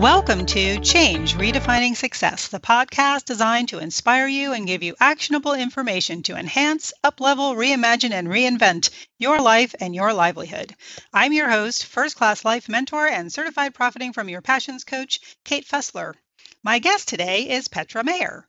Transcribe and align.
Welcome 0.00 0.46
to 0.46 0.80
Change 0.80 1.34
Redefining 1.34 1.94
Success, 1.94 2.48
the 2.48 2.58
podcast 2.58 3.26
designed 3.26 3.68
to 3.68 3.80
inspire 3.80 4.26
you 4.26 4.54
and 4.54 4.66
give 4.66 4.82
you 4.82 4.96
actionable 4.98 5.52
information 5.52 6.22
to 6.22 6.36
enhance, 6.36 6.94
uplevel, 7.04 7.54
reimagine, 7.54 8.12
and 8.12 8.26
reinvent 8.26 8.88
your 9.18 9.42
life 9.42 9.74
and 9.78 9.94
your 9.94 10.14
livelihood. 10.14 10.74
I'm 11.12 11.34
your 11.34 11.50
host, 11.50 11.84
first 11.84 12.16
class 12.16 12.46
life 12.46 12.66
mentor, 12.66 13.08
and 13.08 13.30
certified 13.30 13.74
profiting 13.74 14.14
from 14.14 14.30
your 14.30 14.40
passions 14.40 14.84
coach, 14.84 15.20
Kate 15.44 15.68
Fessler. 15.68 16.14
My 16.62 16.78
guest 16.78 17.06
today 17.06 17.50
is 17.50 17.68
Petra 17.68 18.02
Mayer. 18.02 18.48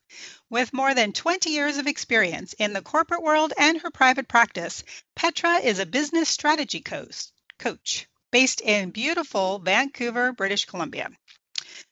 With 0.49 0.71
more 0.71 0.93
than 0.93 1.11
20 1.11 1.49
years 1.49 1.75
of 1.75 1.85
experience 1.85 2.53
in 2.59 2.71
the 2.71 2.81
corporate 2.81 3.23
world 3.23 3.51
and 3.57 3.81
her 3.81 3.91
private 3.91 4.29
practice, 4.29 4.85
Petra 5.17 5.57
is 5.57 5.79
a 5.79 5.85
business 5.85 6.29
strategy 6.29 6.79
coach 6.79 8.07
based 8.31 8.61
in 8.61 8.91
beautiful 8.91 9.59
Vancouver, 9.59 10.31
British 10.31 10.63
Columbia. 10.63 11.09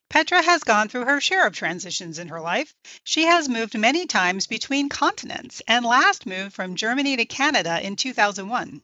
Petra 0.09 0.41
has 0.41 0.63
gone 0.63 0.90
through 0.90 1.05
her 1.05 1.22
share 1.22 1.45
of 1.45 1.54
transitions 1.55 2.17
in 2.17 2.30
her 2.30 2.41
life. 2.41 2.73
She 3.04 3.26
has 3.26 3.48
moved 3.48 3.77
many 3.77 4.08
times 4.08 4.48
between 4.48 4.90
continents 4.90 5.62
and 5.67 5.86
last 5.86 6.26
moved 6.26 6.55
from 6.55 6.76
Germany 6.76 7.16
to 7.17 7.26
Canada 7.26 7.80
in 7.80 7.95
2001. 7.95 8.81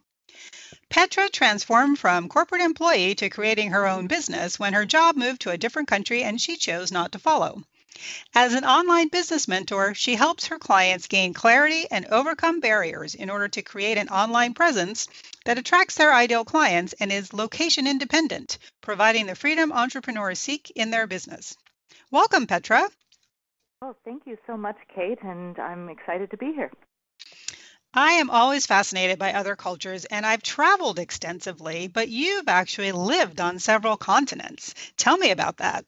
Petra 0.88 1.27
transformed 1.30 1.97
from 1.97 2.30
corporate 2.30 2.61
employee 2.61 3.16
to 3.16 3.30
creating 3.30 3.71
her 3.71 3.88
own 3.88 4.05
business 4.05 4.59
when 4.59 4.73
her 4.73 4.85
job 4.85 5.16
moved 5.16 5.41
to 5.41 5.49
a 5.49 5.57
different 5.57 5.88
country 5.88 6.23
and 6.23 6.39
she 6.39 6.57
chose 6.57 6.91
not 6.91 7.11
to 7.11 7.17
follow. 7.17 7.63
As 8.34 8.54
an 8.54 8.66
online 8.66 9.08
business 9.08 9.48
mentor, 9.48 9.94
she 9.94 10.16
helps 10.16 10.48
her 10.48 10.59
clients 10.59 11.08
gain 11.08 11.34
clarity 11.34 11.88
and 11.89 12.06
overcome 12.08 12.59
barriers 12.59 13.16
in 13.16 13.30
order 13.30 13.47
to 13.47 13.61
create 13.61 13.97
an 13.97 14.09
online 14.09 14.53
presence 14.53 15.08
that 15.45 15.58
attracts 15.58 15.95
their 15.95 16.14
ideal 16.14 16.44
clients 16.44 16.94
and 17.00 17.11
is 17.11 17.34
location 17.34 17.88
independent, 17.88 18.58
providing 18.81 19.25
the 19.25 19.36
freedom 19.36 19.72
entrepreneurs 19.72 20.39
seek 20.39 20.72
in 20.75 20.92
their 20.92 21.08
business. 21.08 21.56
Welcome, 22.11 22.47
Petra. 22.47 22.89
Oh, 23.81 23.95
thank 24.03 24.23
you 24.25 24.38
so 24.47 24.58
much, 24.58 24.78
Kate, 24.94 25.22
and 25.22 25.58
I'm 25.59 25.89
excited 25.89 26.31
to 26.31 26.38
be 26.38 26.53
here. 26.53 26.72
I 27.94 28.14
am 28.14 28.30
always 28.30 28.66
fascinated 28.66 29.17
by 29.17 29.31
other 29.31 29.56
cultures 29.56 30.03
and 30.03 30.25
I've 30.25 30.44
traveled 30.44 31.00
extensively, 31.00 31.88
but 31.88 32.09
you've 32.09 32.50
actually 32.50 32.91
lived 32.91 33.39
on 33.39 33.59
several 33.59 33.95
continents. 33.95 34.73
Tell 34.97 35.17
me 35.17 35.31
about 35.31 35.58
that. 35.58 35.86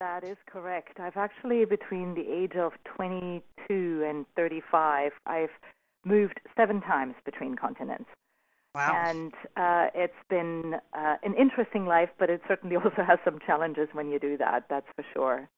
That 0.00 0.24
is 0.24 0.36
correct. 0.46 1.00
I've 1.00 1.16
actually, 1.16 1.64
between 1.64 2.14
the 2.14 2.30
age 2.30 2.54
of 2.54 2.72
22 2.96 4.04
and 4.06 4.26
35, 4.36 5.12
I've 5.24 5.50
moved 6.04 6.38
seven 6.54 6.82
times 6.82 7.14
between 7.24 7.54
continents. 7.54 8.10
Wow. 8.74 8.94
And 8.94 9.32
uh, 9.56 9.88
it's 9.94 10.12
been 10.28 10.74
uh, 10.92 11.16
an 11.22 11.34
interesting 11.34 11.86
life, 11.86 12.10
but 12.18 12.28
it 12.28 12.42
certainly 12.46 12.76
also 12.84 13.02
has 13.06 13.18
some 13.24 13.38
challenges 13.46 13.88
when 13.92 14.10
you 14.10 14.18
do 14.18 14.36
that, 14.36 14.64
that's 14.68 14.86
for 14.94 15.04
sure. 15.14 15.48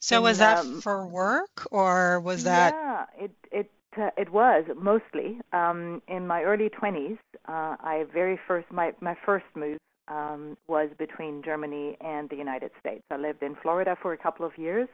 So, 0.00 0.20
was 0.20 0.38
that 0.38 0.58
um, 0.58 0.80
for 0.80 1.06
work 1.06 1.66
or 1.70 2.20
was 2.20 2.44
that? 2.44 2.74
Yeah, 2.74 3.24
it, 3.24 3.30
it 3.50 3.70
uh, 3.96 4.10
it 4.16 4.30
was 4.30 4.64
mostly 4.76 5.40
um, 5.52 6.02
in 6.06 6.26
my 6.26 6.42
early 6.42 6.68
20s. 6.68 7.18
Uh, 7.48 7.76
I 7.80 8.04
very 8.12 8.38
first 8.46 8.70
my 8.70 8.92
my 9.00 9.16
first 9.24 9.46
move 9.54 9.78
um, 10.08 10.56
was 10.66 10.88
between 10.98 11.42
Germany 11.42 11.96
and 12.00 12.28
the 12.30 12.36
United 12.36 12.70
States. 12.80 13.02
I 13.10 13.16
lived 13.16 13.42
in 13.42 13.56
Florida 13.62 13.96
for 14.00 14.12
a 14.12 14.18
couple 14.18 14.46
of 14.46 14.56
years, 14.56 14.88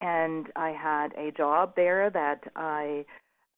and 0.00 0.46
I 0.56 0.70
had 0.70 1.12
a 1.16 1.30
job 1.30 1.74
there 1.76 2.10
that 2.10 2.40
I 2.56 3.04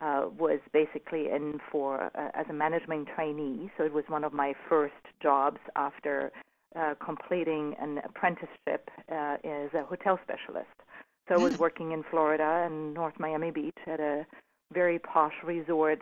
uh, 0.00 0.26
was 0.36 0.58
basically 0.72 1.28
in 1.30 1.60
for 1.70 2.10
uh, 2.14 2.30
as 2.34 2.46
a 2.50 2.52
management 2.52 3.08
trainee. 3.14 3.70
So 3.76 3.84
it 3.84 3.92
was 3.92 4.04
one 4.08 4.24
of 4.24 4.32
my 4.32 4.52
first 4.68 4.94
jobs 5.22 5.60
after 5.76 6.32
uh, 6.74 6.94
completing 7.04 7.74
an 7.80 7.98
apprenticeship 8.04 8.90
uh, 9.10 9.36
as 9.44 9.72
a 9.74 9.84
hotel 9.88 10.18
specialist. 10.22 10.68
So 11.28 11.34
I 11.36 11.38
was 11.38 11.54
mm. 11.54 11.58
working 11.58 11.92
in 11.92 12.02
Florida 12.10 12.64
and 12.66 12.94
North 12.94 13.14
Miami 13.18 13.50
Beach 13.50 13.76
at 13.86 14.00
a 14.00 14.26
very 14.72 14.98
posh 14.98 15.34
resort 15.44 16.00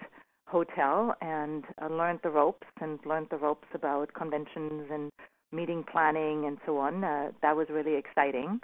hotel 0.50 1.14
and 1.20 1.64
uh, 1.80 1.88
learned 1.88 2.20
the 2.22 2.30
ropes 2.30 2.66
and 2.80 2.98
learned 3.06 3.28
the 3.30 3.36
ropes 3.36 3.68
about 3.74 4.12
conventions 4.14 4.88
and 4.90 5.10
meeting 5.52 5.84
planning 5.90 6.46
and 6.46 6.58
so 6.66 6.78
on. 6.78 7.04
Uh, 7.04 7.30
that 7.42 7.56
was 7.56 7.68
really 7.70 7.96
exciting. 7.96 8.60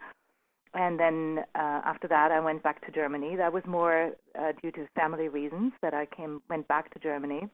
And 0.74 1.00
then 1.00 1.38
uh, 1.54 1.80
after 1.84 2.06
that, 2.08 2.30
I 2.32 2.40
went 2.40 2.62
back 2.62 2.84
to 2.84 2.92
Germany. 2.92 3.36
That 3.36 3.52
was 3.52 3.62
more 3.66 4.10
uh, 4.38 4.52
due 4.60 4.72
to 4.72 4.86
family 4.94 5.28
reasons 5.28 5.72
that 5.80 5.94
I 5.94 6.06
came 6.06 6.42
went 6.50 6.68
back 6.68 6.92
to 6.92 6.98
Germany, 6.98 7.48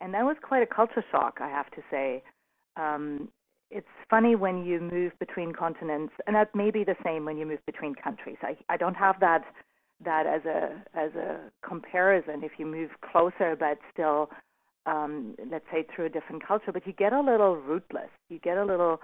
and 0.00 0.12
that 0.14 0.24
was 0.24 0.36
quite 0.42 0.62
a 0.62 0.66
culture 0.66 1.04
shock, 1.12 1.38
I 1.40 1.48
have 1.48 1.70
to 1.70 1.82
say. 1.90 2.22
Um, 2.76 3.28
it's 3.70 3.86
funny 4.08 4.34
when 4.34 4.64
you 4.64 4.80
move 4.80 5.12
between 5.20 5.52
continents, 5.52 6.12
and 6.26 6.34
that 6.34 6.52
may 6.54 6.72
be 6.72 6.82
the 6.82 6.96
same 7.04 7.24
when 7.24 7.36
you 7.36 7.46
move 7.46 7.64
between 7.66 7.94
countries. 7.94 8.38
I, 8.42 8.56
I 8.68 8.76
don't 8.76 8.96
have 8.96 9.20
that 9.20 9.44
that 10.04 10.26
as 10.26 10.44
a 10.44 10.70
as 10.94 11.14
a 11.14 11.38
comparison 11.66 12.42
if 12.42 12.52
you 12.58 12.66
move 12.66 12.90
closer 13.10 13.56
but 13.58 13.78
still 13.92 14.30
um, 14.86 15.34
let's 15.50 15.66
say 15.70 15.84
through 15.94 16.06
a 16.06 16.08
different 16.08 16.46
culture 16.46 16.72
but 16.72 16.86
you 16.86 16.92
get 16.92 17.12
a 17.12 17.20
little 17.20 17.56
rootless 17.56 18.10
you 18.28 18.38
get 18.38 18.56
a 18.56 18.64
little 18.64 19.00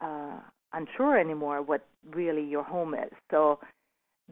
uh, 0.00 0.38
unsure 0.72 1.18
anymore 1.18 1.62
what 1.62 1.86
really 2.10 2.44
your 2.44 2.64
home 2.64 2.94
is 2.94 3.12
so 3.30 3.58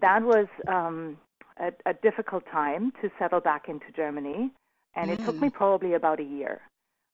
that 0.00 0.22
was 0.22 0.46
um, 0.68 1.16
a, 1.60 1.72
a 1.86 1.94
difficult 1.94 2.44
time 2.50 2.92
to 3.00 3.10
settle 3.18 3.40
back 3.40 3.68
into 3.68 3.86
Germany 3.94 4.50
and 4.96 5.10
mm. 5.10 5.14
it 5.14 5.24
took 5.24 5.36
me 5.40 5.48
mm. 5.48 5.52
probably 5.52 5.94
about 5.94 6.20
a 6.20 6.24
year 6.24 6.60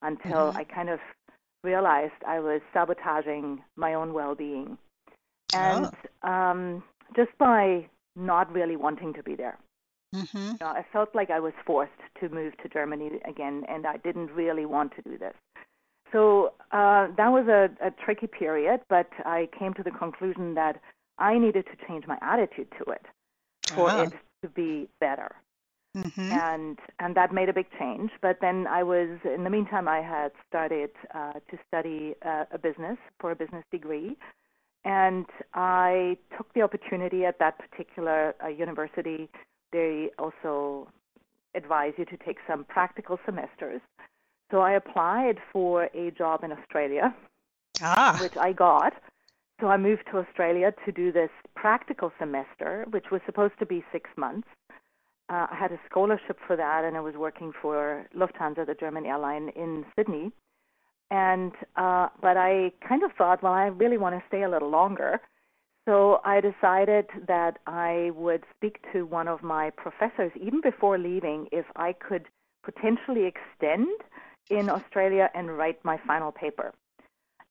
until 0.03 0.49
mm-hmm. 0.49 0.57
I 0.57 0.65
kind 0.65 0.89
of 0.89 0.99
realized 1.63 2.15
I 2.27 2.41
was 2.41 2.63
sabotaging 2.73 3.63
my 3.77 3.95
own 3.95 4.15
well-being 4.15 4.79
and 5.53 5.91
oh. 6.25 6.29
um, 6.31 6.83
just 7.15 7.37
by 7.39 7.87
not 8.17 8.53
really 8.53 8.77
wanting 8.77 9.13
to 9.15 9.23
be 9.23 9.35
there. 9.35 9.59
Mm-hmm. 10.15 10.39
You 10.39 10.57
know, 10.61 10.67
I 10.67 10.85
felt 10.93 11.15
like 11.15 11.31
I 11.31 11.41
was 11.41 11.53
forced 11.65 11.93
to 12.21 12.29
move 12.29 12.57
to 12.63 12.69
Germany 12.69 13.21
again, 13.29 13.65
and 13.69 13.87
I 13.87 13.97
didn't 13.99 14.31
really 14.33 14.67
want 14.67 14.93
to 14.97 15.03
do 15.03 15.17
this. 15.17 15.35
So 16.13 16.55
uh, 16.73 17.09
that 17.17 17.29
was 17.29 17.47
a, 17.47 17.71
a 17.85 17.91
tricky 17.93 18.27
period, 18.27 18.81
but 18.89 19.09
I 19.25 19.49
came 19.57 19.75
to 19.75 19.83
the 19.83 19.93
conclusion 19.93 20.55
that 20.55 20.81
I 21.19 21.39
needed 21.39 21.67
to 21.67 21.87
change 21.87 22.07
my 22.07 22.19
attitude 22.21 22.69
to 22.79 22.91
it 22.91 23.07
for 23.69 23.89
uh-huh. 23.89 24.03
it 24.03 24.13
to 24.43 24.49
be 24.49 24.89
better. 24.99 25.37
Mm-hmm. 25.97 26.33
And 26.33 26.79
and 27.01 27.17
that 27.17 27.35
made 27.35 27.49
a 27.49 27.53
big 27.53 27.67
change. 27.79 28.11
But 28.23 28.39
then 28.41 28.67
I 28.69 28.83
was 28.85 29.09
in 29.25 29.43
the 29.43 29.51
meantime 29.51 29.89
I 29.89 30.01
had 30.01 30.31
started 30.49 30.91
uh, 31.15 31.33
to 31.33 31.59
study 31.67 32.15
uh, 32.25 32.45
a 32.53 32.59
business 32.59 32.97
for 33.19 33.33
a 33.33 33.37
business 33.37 33.65
degree, 33.73 34.17
and 34.85 35.27
I 35.55 36.17
took 36.37 36.53
the 36.55 36.63
opportunity 36.63 37.25
at 37.25 37.39
that 37.39 37.59
particular 37.59 38.35
uh, 38.43 38.49
university. 38.49 39.29
They 39.73 40.11
also 40.19 40.89
advise 41.55 41.93
you 41.99 42.05
to 42.07 42.17
take 42.17 42.39
some 42.49 42.65
practical 42.65 43.19
semesters. 43.27 43.81
So 44.51 44.61
I 44.61 44.73
applied 44.73 45.39
for 45.53 45.85
a 45.95 46.11
job 46.11 46.43
in 46.43 46.53
Australia, 46.53 47.15
ah. 47.83 48.19
which 48.21 48.37
I 48.37 48.53
got. 48.53 48.95
So 49.61 49.69
I 49.69 49.77
moved 49.77 50.05
to 50.11 50.19
Australia 50.19 50.73
to 50.87 50.93
do 50.93 51.13
this 51.13 51.31
practical 51.55 52.13
semester, 52.19 52.87
which 52.91 53.07
was 53.13 53.21
supposed 53.27 53.59
to 53.59 53.67
be 53.67 53.85
six 53.93 54.09
months. 54.17 54.49
Uh, 55.29 55.47
I 55.51 55.57
had 55.57 55.71
a 55.71 55.79
scholarship 55.89 56.39
for 56.47 56.57
that, 56.57 56.85
and 56.85 56.97
I 56.97 57.01
was 57.01 57.15
working 57.15 57.53
for 57.61 58.07
Lufthansa, 58.17 58.67
the 58.67 58.75
German 58.75 59.07
airline 59.07 59.51
in 59.55 59.85
Sydney. 59.95 60.33
And 61.11 61.53
uh, 61.77 62.09
but 62.21 62.37
I 62.37 62.73
kind 62.89 63.03
of 63.03 63.13
thought, 63.19 63.43
well, 63.43 63.53
I 63.53 63.67
really 63.67 63.99
want 63.99 64.15
to 64.15 64.23
stay 64.29 64.43
a 64.43 64.49
little 64.49 64.71
longer. 64.71 65.21
So 65.89 66.21
I 66.25 66.41
decided 66.41 67.07
that 67.27 67.59
I 67.67 68.11
would 68.15 68.45
speak 68.57 68.79
to 68.93 69.07
one 69.07 69.27
of 69.27 69.43
my 69.43 69.71
professors 69.71 70.31
even 70.41 70.61
before 70.61 70.99
leaving 70.99 71.49
if 71.51 71.65
I 71.75 71.95
could 71.95 72.27
potentially 72.63 73.25
extend 73.25 73.89
in 74.51 74.69
Australia 74.69 75.31
and 75.35 75.57
write 75.57 75.85
my 75.85 75.99
final 76.07 76.33
paper, 76.33 76.73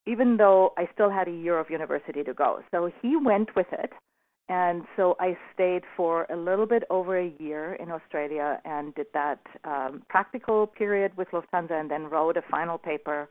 even 0.06 0.38
though 0.38 0.74
I 0.78 0.88
still 0.94 1.10
had 1.10 1.28
a 1.28 1.32
year 1.32 1.58
of 1.58 1.70
university 1.70 2.24
to 2.24 2.34
go. 2.34 2.62
So 2.72 2.92
he 3.02 3.18
went 3.18 3.56
with 3.56 3.68
it. 3.72 3.92
And 4.48 4.84
so 4.96 5.16
I 5.20 5.38
stayed 5.54 5.84
for 5.96 6.26
a 6.32 6.36
little 6.36 6.66
bit 6.66 6.84
over 6.90 7.20
a 7.20 7.32
year 7.40 7.74
in 7.74 7.92
Australia 7.92 8.60
and 8.66 8.96
did 8.96 9.06
that 9.14 9.40
um, 9.64 10.02
practical 10.10 10.66
period 10.66 11.16
with 11.18 11.30
Lufthansa 11.30 11.80
and 11.80 11.90
then 11.90 12.10
wrote 12.10 12.36
a 12.36 12.42
final 12.50 12.78
paper 12.80 13.30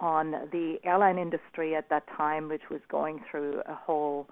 on 0.00 0.30
the 0.52 0.78
airline 0.84 1.18
industry 1.18 1.74
at 1.74 1.88
that 1.90 2.04
time, 2.16 2.48
which 2.48 2.62
was 2.70 2.80
going 2.90 3.20
through 3.30 3.62
a 3.66 3.74
whole 3.74 4.28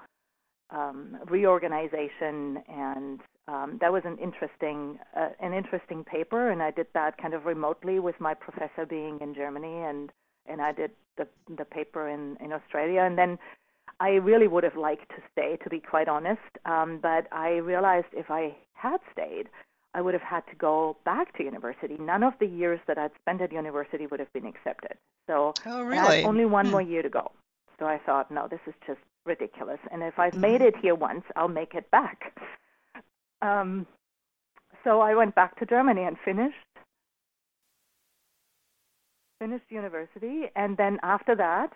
um, 0.71 1.19
reorganization, 1.27 2.59
and 2.69 3.21
um, 3.49 3.79
that 3.81 3.93
was 3.93 4.03
an 4.05 4.19
interesting 4.19 4.99
uh, 5.17 5.29
an 5.41 5.53
interesting 5.53 6.05
paper. 6.05 6.51
And 6.51 6.63
I 6.63 6.71
did 6.71 6.87
that 6.95 7.19
kind 7.19 7.35
of 7.35 7.45
remotely 7.45 7.99
with 7.99 8.19
my 8.21 8.35
professor 8.35 8.87
being 8.87 9.19
in 9.21 9.35
Germany, 9.35 9.83
and 9.83 10.11
and 10.47 10.61
I 10.61 10.73
did 10.73 10.91
the 11.17 11.27
the 11.57 11.65
paper 11.65 12.09
in 12.09 12.37
in 12.41 12.53
Australia, 12.53 13.03
and 13.03 13.17
then. 13.19 13.39
I 13.99 14.11
really 14.11 14.47
would 14.47 14.65
have 14.65 14.77
liked 14.77 15.09
to 15.11 15.23
stay, 15.33 15.57
to 15.65 15.71
be 15.71 15.81
quite 15.81 16.07
honest. 16.07 16.43
Um, 16.67 16.99
but 17.01 17.29
I 17.33 17.53
realized 17.53 18.09
if 18.13 18.31
I 18.31 18.55
had 18.75 18.99
stayed, 19.11 19.49
I 19.95 20.01
would 20.01 20.15
have 20.15 20.23
had 20.23 20.47
to 20.49 20.57
go 20.57 20.97
back 21.05 21.37
to 21.37 21.45
university. 21.45 21.97
None 21.99 22.23
of 22.23 22.35
the 22.39 22.47
years 22.47 22.81
that 22.87 22.99
I'd 22.99 23.13
spent 23.21 23.41
at 23.41 23.53
university 23.53 24.07
would 24.07 24.21
have 24.21 24.33
been 24.33 24.47
accepted. 24.47 24.99
So 25.27 25.55
oh, 25.65 25.83
really? 25.83 26.23
only 26.25 26.45
one 26.45 26.67
hmm. 26.67 26.73
more 26.73 26.83
year 26.83 27.03
to 27.03 27.09
go. 27.09 27.31
So 27.79 27.87
I 27.87 27.99
thought, 28.05 28.31
no, 28.31 28.49
this 28.49 28.61
is 28.67 28.75
just 28.87 29.01
ridiculous. 29.25 29.79
And 29.91 30.03
if 30.03 30.19
I've 30.19 30.35
made 30.35 30.61
it 30.63 30.75
here 30.81 30.95
once, 30.95 31.25
I'll 31.35 31.49
make 31.49 31.75
it 31.75 31.91
back. 31.91 32.33
Um, 33.43 33.87
so 34.83 35.03
I 35.03 35.15
went 35.15 35.35
back 35.35 35.59
to 35.59 35.67
Germany 35.67 36.05
and 36.05 36.17
finished 36.25 36.57
finished 39.39 39.67
university, 39.69 40.45
and 40.57 40.77
then 40.77 40.99
after 41.03 41.35
that, 41.37 41.71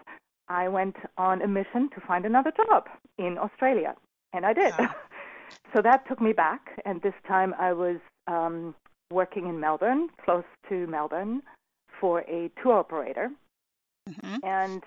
I 0.49 0.69
went 0.69 0.97
on 1.19 1.43
a 1.43 1.49
mission 1.49 1.91
to 1.95 2.01
find 2.07 2.25
another 2.25 2.53
job 2.53 2.89
in 3.19 3.37
Australia, 3.39 3.95
and 4.33 4.47
I 4.47 4.53
did. 4.53 4.73
Yeah. 4.79 4.93
so 5.75 5.83
that 5.83 6.07
took 6.09 6.21
me 6.21 6.33
back, 6.33 6.83
and 6.85 7.01
this 7.03 7.15
time 7.27 7.55
I 7.59 7.73
was 7.73 7.99
um, 8.27 8.75
working 9.11 9.49
in 9.49 9.61
Melbourne, 9.61 10.09
close 10.25 10.45
to 10.69 10.87
Melbourne, 10.87 11.43
for 12.01 12.21
a 12.21 12.51
tour 12.63 12.79
operator. 12.79 13.31
Mm-hmm. 14.09 14.37
And 14.43 14.83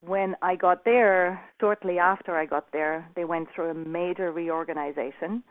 when 0.00 0.36
I 0.42 0.56
got 0.56 0.84
there, 0.84 1.40
shortly 1.60 1.98
after 1.98 2.36
I 2.36 2.46
got 2.46 2.70
there, 2.72 3.08
they 3.14 3.24
went 3.24 3.48
through 3.54 3.70
a 3.70 3.74
major 3.74 4.32
reorganization 4.32 5.42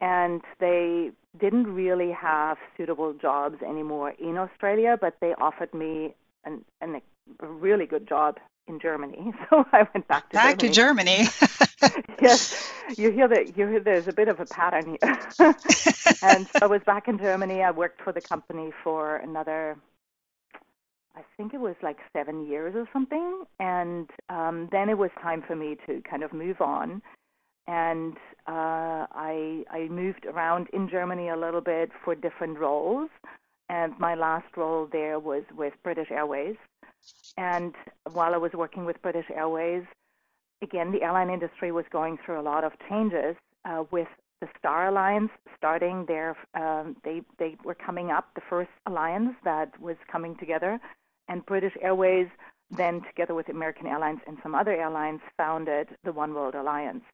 and 0.00 0.40
they 0.58 1.10
didn't 1.38 1.72
really 1.72 2.10
have 2.10 2.58
suitable 2.76 3.14
jobs 3.14 3.62
anymore 3.62 4.14
in 4.18 4.36
Australia, 4.36 4.98
but 5.00 5.16
they 5.20 5.32
offered 5.40 5.72
me 5.72 6.14
an, 6.44 6.64
an, 6.80 7.00
a 7.40 7.46
really 7.46 7.86
good 7.86 8.08
job 8.08 8.38
in 8.66 8.78
Germany. 8.80 9.32
So 9.50 9.64
I 9.72 9.86
went 9.94 10.08
back 10.08 10.30
to 10.30 10.34
back 10.34 10.58
Germany. 10.58 10.68
to 10.68 10.74
Germany. 10.74 11.28
yes, 12.22 12.70
you 12.96 13.10
hear 13.10 13.28
that 13.28 13.56
you 13.56 13.66
hear 13.66 13.80
there's 13.80 14.08
a 14.08 14.12
bit 14.12 14.28
of 14.28 14.40
a 14.40 14.46
pattern 14.46 14.96
here. 15.00 15.18
and 16.22 16.46
so 16.48 16.58
I 16.62 16.66
was 16.66 16.82
back 16.86 17.08
in 17.08 17.18
Germany. 17.18 17.62
I 17.62 17.70
worked 17.70 18.00
for 18.02 18.12
the 18.12 18.20
company 18.20 18.72
for 18.82 19.16
another 19.16 19.76
I 21.14 21.22
think 21.36 21.52
it 21.52 21.60
was 21.60 21.74
like 21.82 21.98
seven 22.12 22.46
years 22.46 22.74
or 22.74 22.88
something. 22.92 23.44
And 23.58 24.08
um, 24.28 24.68
then 24.72 24.88
it 24.88 24.96
was 24.96 25.10
time 25.20 25.42
for 25.46 25.56
me 25.56 25.76
to 25.86 26.00
kind 26.08 26.22
of 26.22 26.32
move 26.32 26.60
on. 26.60 27.02
And 27.66 28.16
uh, 28.48 29.06
I, 29.12 29.64
I 29.70 29.88
moved 29.88 30.26
around 30.26 30.68
in 30.72 30.88
Germany 30.88 31.28
a 31.28 31.36
little 31.36 31.60
bit 31.60 31.90
for 32.04 32.14
different 32.14 32.58
roles. 32.58 33.10
And 33.72 33.98
my 33.98 34.14
last 34.14 34.54
role 34.54 34.86
there 34.92 35.18
was 35.18 35.44
with 35.56 35.72
British 35.82 36.10
Airways. 36.10 36.56
And 37.38 37.74
while 38.12 38.34
I 38.34 38.36
was 38.36 38.52
working 38.52 38.84
with 38.84 39.00
British 39.00 39.24
Airways, 39.34 39.84
again, 40.60 40.92
the 40.92 41.02
airline 41.02 41.30
industry 41.30 41.72
was 41.72 41.86
going 41.90 42.18
through 42.18 42.38
a 42.38 42.42
lot 42.52 42.64
of 42.64 42.72
changes 42.86 43.34
uh, 43.64 43.84
with 43.90 44.08
the 44.42 44.48
Star 44.58 44.88
Alliance 44.88 45.30
starting 45.56 46.04
their, 46.04 46.36
um, 46.52 46.96
they, 47.02 47.22
they 47.38 47.56
were 47.64 47.74
coming 47.74 48.10
up, 48.10 48.26
the 48.34 48.42
first 48.50 48.68
alliance 48.84 49.34
that 49.42 49.80
was 49.80 49.96
coming 50.06 50.36
together 50.36 50.78
and 51.28 51.46
British 51.46 51.72
Airways 51.80 52.28
then, 52.70 53.00
together 53.02 53.34
with 53.34 53.48
American 53.48 53.86
Airlines 53.86 54.20
and 54.26 54.36
some 54.42 54.54
other 54.54 54.72
airlines, 54.72 55.20
founded 55.38 55.88
the 56.04 56.12
One 56.12 56.34
World 56.34 56.54
Alliance. 56.54 57.04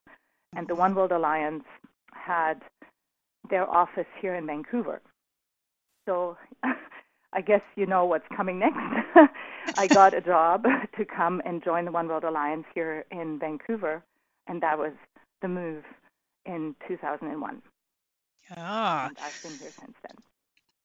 And 0.56 0.66
the 0.66 0.74
One 0.74 0.94
World 0.96 1.12
Alliance 1.12 1.64
had 2.12 2.62
their 3.48 3.68
office 3.68 4.06
here 4.20 4.34
in 4.34 4.46
Vancouver. 4.46 5.00
So 6.08 6.38
I 7.34 7.42
guess 7.42 7.60
you 7.76 7.84
know 7.84 8.06
what's 8.06 8.26
coming 8.34 8.58
next. 8.58 8.78
I 9.78 9.86
got 9.88 10.14
a 10.14 10.22
job 10.22 10.64
to 10.96 11.04
come 11.04 11.42
and 11.44 11.62
join 11.62 11.84
the 11.84 11.92
One 11.92 12.08
World 12.08 12.24
Alliance 12.24 12.64
here 12.74 13.04
in 13.10 13.38
Vancouver, 13.38 14.02
and 14.46 14.62
that 14.62 14.78
was 14.78 14.92
the 15.42 15.48
move 15.48 15.84
in 16.46 16.74
2001. 16.88 17.62
Ah. 18.56 19.08
And 19.08 19.16
I've 19.20 19.42
been 19.42 19.58
here 19.58 19.70
since 19.78 19.96
then. 20.02 20.16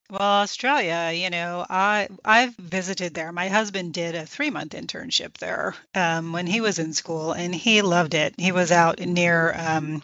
Well, 0.10 0.42
Australia, 0.42 1.12
you 1.16 1.30
know, 1.30 1.66
I 1.70 2.10
I've 2.26 2.56
visited 2.56 3.14
there. 3.14 3.32
My 3.32 3.48
husband 3.48 3.94
did 3.94 4.16
a 4.16 4.26
three 4.26 4.50
month 4.50 4.74
internship 4.74 5.38
there 5.38 5.76
um, 5.96 6.34
when 6.34 6.46
he 6.46 6.60
was 6.60 6.78
in 6.78 6.92
school, 6.92 7.32
and 7.32 7.56
he 7.56 7.82
loved 7.82 8.14
it. 8.14 8.36
He 8.38 8.52
was 8.52 8.74
out 8.74 9.00
near 9.00 9.56
um, 9.58 10.04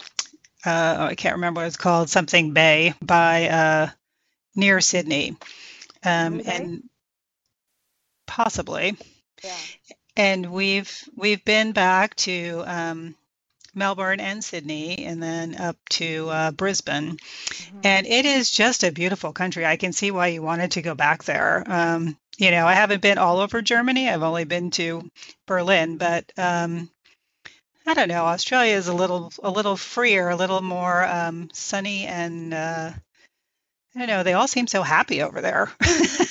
uh, 0.66 1.08
I 1.12 1.16
can't 1.16 1.36
remember 1.36 1.60
what 1.60 1.68
it's 1.68 1.78
called, 1.78 2.10
something 2.10 2.54
Bay 2.54 2.94
by 3.02 3.48
uh, 3.48 3.90
near 4.56 4.82
Sydney, 4.82 5.36
um, 6.04 6.42
and 6.46 6.84
possibly. 8.28 8.98
Yeah. 9.44 9.56
And 10.16 10.52
we've 10.52 10.92
we've 11.16 11.44
been 11.46 11.72
back 11.72 12.16
to 12.18 12.64
um, 12.66 13.16
Melbourne 13.74 14.20
and 14.20 14.44
Sydney, 14.44 15.06
and 15.06 15.22
then 15.22 15.56
up 15.56 15.78
to 15.92 16.30
uh, 16.30 16.52
Brisbane. 16.52 17.18
Mm-hmm. 17.18 17.80
And 17.84 18.08
it 18.08 18.26
is 18.26 18.52
just 18.52 18.84
a 18.84 18.92
beautiful 18.92 19.32
country. 19.32 19.66
I 19.66 19.78
can 19.78 19.94
see 19.94 20.12
why 20.12 20.28
you 20.28 20.42
wanted 20.42 20.72
to 20.72 20.82
go 20.82 20.96
back 20.96 21.24
there. 21.24 21.64
Um, 21.66 22.18
you 22.38 22.52
know, 22.52 22.66
I 22.66 22.74
haven't 22.74 23.02
been 23.02 23.18
all 23.18 23.40
over 23.40 23.62
Germany. 23.62 24.10
I've 24.10 24.24
only 24.24 24.46
been 24.46 24.72
to 24.72 25.10
Berlin, 25.46 25.98
but 25.98 26.32
um, 26.38 26.90
I 27.86 27.94
don't 27.94 28.08
know. 28.08 28.26
Australia 28.26 28.76
is 28.76 28.88
a 28.88 28.94
little 28.94 29.32
a 29.44 29.52
little 29.52 29.76
freer, 29.76 30.30
a 30.30 30.36
little 30.36 30.62
more 30.62 31.04
um, 31.06 31.50
sunny, 31.54 32.06
and 32.06 32.54
uh, 32.54 32.92
I 33.96 34.06
know. 34.06 34.24
They 34.24 34.34
all 34.34 34.48
seem 34.48 34.68
so 34.68 34.84
happy 34.84 35.22
over 35.22 35.42
there. 35.42 35.72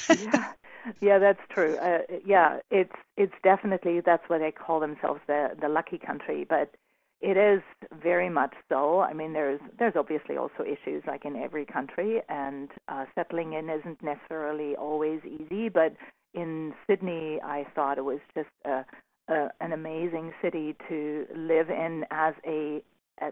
yeah. 0.09 0.53
Yeah, 1.01 1.19
that's 1.19 1.41
true. 1.51 1.77
Uh, 1.77 1.99
yeah, 2.25 2.61
it's 2.71 2.95
it's 3.17 3.35
definitely 3.43 4.01
that's 4.01 4.29
what 4.29 4.39
they 4.39 4.51
call 4.51 4.81
themselves 4.81 5.21
the 5.27 5.51
the 5.61 5.69
lucky 5.69 5.99
country. 5.99 6.47
But 6.49 6.75
it 7.21 7.37
is 7.37 7.63
very 8.03 8.31
much 8.31 8.55
so. 8.69 9.01
I 9.01 9.13
mean, 9.13 9.33
there's 9.33 9.61
there's 9.79 9.95
obviously 9.97 10.37
also 10.37 10.63
issues 10.63 11.03
like 11.07 11.25
in 11.25 11.37
every 11.37 11.67
country, 11.67 12.23
and 12.29 12.71
uh, 12.89 13.05
settling 13.15 13.55
in 13.55 13.69
isn't 13.69 14.03
necessarily 14.03 14.77
always 14.77 15.21
easy. 15.25 15.69
But 15.69 15.95
in 16.35 16.75
Sydney, 16.87 17.41
I 17.43 17.67
thought 17.75 17.99
it 17.99 18.05
was 18.05 18.21
just 18.35 18.51
a, 18.65 18.85
a, 19.29 19.49
an 19.61 19.73
amazing 19.73 20.33
city 20.41 20.77
to 20.89 21.27
live 21.35 21.71
in 21.71 22.05
as 22.11 22.35
a, 22.47 22.83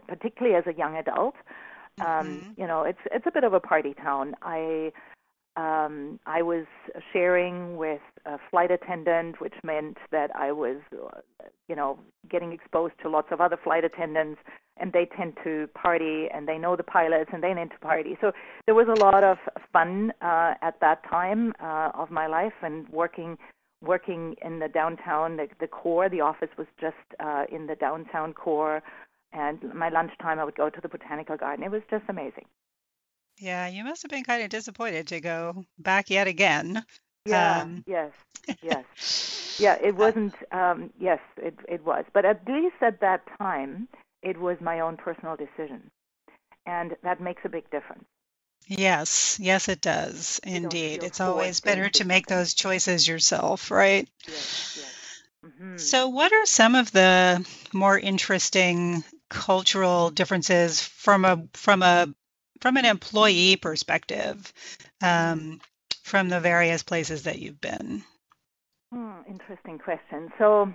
particularly 0.07 0.55
as 0.55 0.67
a 0.67 0.77
young 0.77 0.97
adult. 0.97 1.35
Um, 1.99 2.05
mm-hmm. 2.07 2.61
You 2.61 2.67
know, 2.67 2.83
it's 2.83 2.99
it's 3.11 3.25
a 3.27 3.31
bit 3.31 3.43
of 3.43 3.53
a 3.53 3.59
party 3.59 3.93
town. 3.93 4.35
I 4.41 4.91
um, 5.57 6.19
I 6.27 6.43
was 6.43 6.65
sharing 7.11 7.77
with 7.77 8.01
a 8.25 8.37
flight 8.51 8.69
attendant, 8.69 9.41
which 9.41 9.55
meant 9.63 9.97
that 10.11 10.29
I 10.35 10.51
was, 10.51 10.77
you 11.67 11.75
know, 11.75 11.99
getting 12.29 12.51
exposed 12.51 12.93
to 13.01 13.09
lots 13.09 13.29
of 13.31 13.41
other 13.41 13.57
flight 13.61 13.83
attendants, 13.83 14.39
and 14.77 14.93
they 14.93 15.07
tend 15.17 15.33
to 15.43 15.67
party, 15.73 16.27
and 16.31 16.47
they 16.47 16.59
know 16.59 16.75
the 16.75 16.83
pilots, 16.83 17.31
and 17.33 17.41
they 17.41 17.55
tend 17.55 17.71
to 17.71 17.79
party. 17.79 18.17
So 18.21 18.31
there 18.67 18.75
was 18.75 18.87
a 18.87 18.99
lot 18.99 19.23
of 19.23 19.37
fun 19.73 20.13
uh, 20.21 20.53
at 20.61 20.79
that 20.81 21.03
time 21.09 21.53
uh, 21.59 21.89
of 21.95 22.11
my 22.11 22.27
life, 22.27 22.53
and 22.61 22.87
working 22.89 23.37
working 23.81 24.35
in 24.43 24.59
the 24.59 24.67
downtown, 24.67 25.37
the, 25.37 25.47
the 25.59 25.67
core. 25.67 26.09
The 26.09 26.21
office 26.21 26.49
was 26.57 26.67
just 26.79 26.95
uh, 27.19 27.45
in 27.51 27.67
the 27.67 27.75
downtown 27.75 28.33
core, 28.33 28.81
and 29.33 29.73
my 29.73 29.89
lunchtime 29.89 30.39
I 30.39 30.43
would 30.45 30.55
go 30.55 30.69
to 30.69 30.81
the 30.81 30.87
botanical 30.87 31.37
garden. 31.37 31.63
It 31.63 31.71
was 31.71 31.81
just 31.89 32.05
amazing. 32.07 32.45
Yeah, 33.39 33.67
you 33.67 33.83
must 33.83 34.01
have 34.01 34.09
been 34.09 34.23
kind 34.23 34.41
of 34.43 34.49
disappointed 34.49 35.07
to 35.09 35.21
go 35.21 35.65
back 35.77 36.09
yet 36.09 36.27
again. 36.27 36.83
Yeah, 37.25 37.61
um, 37.61 37.83
yes, 37.85 38.11
yes. 38.63 38.85
yeah, 39.59 39.75
it 39.75 39.91
uh, 39.91 39.97
wasn't, 39.97 40.33
um, 40.51 40.91
yes, 40.99 41.19
it, 41.37 41.55
it 41.67 41.85
was. 41.85 42.05
But 42.13 42.25
at 42.25 42.41
least 42.47 42.75
at 42.81 42.99
that 43.01 43.21
time, 43.37 43.87
it 44.23 44.39
was 44.39 44.57
my 44.59 44.79
own 44.79 44.97
personal 44.97 45.35
decision. 45.35 45.91
And 46.65 46.95
that 47.03 47.21
makes 47.21 47.41
a 47.45 47.49
big 47.49 47.69
difference. 47.69 48.05
Yes, 48.67 49.39
yes, 49.39 49.69
it 49.69 49.81
does. 49.81 50.41
Indeed. 50.43 51.03
It's 51.03 51.21
always 51.21 51.61
better 51.61 51.89
to 51.89 52.03
make 52.03 52.27
those 52.27 52.53
choices 52.53 53.07
yourself, 53.07 53.71
right? 53.71 54.09
Yes, 54.27 54.77
yes. 54.77 55.21
Mm-hmm. 55.45 55.77
So, 55.77 56.09
what 56.09 56.33
are 56.33 56.45
some 56.45 56.75
of 56.75 56.91
the 56.91 57.47
more 57.71 57.97
interesting 57.97 59.05
cultural 59.29 60.09
differences 60.09 60.81
from 60.81 61.25
a 61.25 61.47
from 61.53 61.81
a 61.81 62.07
from 62.61 62.77
an 62.77 62.85
employee 62.85 63.55
perspective 63.55 64.51
um, 65.01 65.59
from 66.03 66.29
the 66.29 66.39
various 66.39 66.83
places 66.83 67.23
that 67.23 67.39
you've 67.39 67.61
been? 67.61 68.03
Hmm, 68.93 69.19
interesting 69.29 69.77
question. 69.77 70.31
So, 70.37 70.71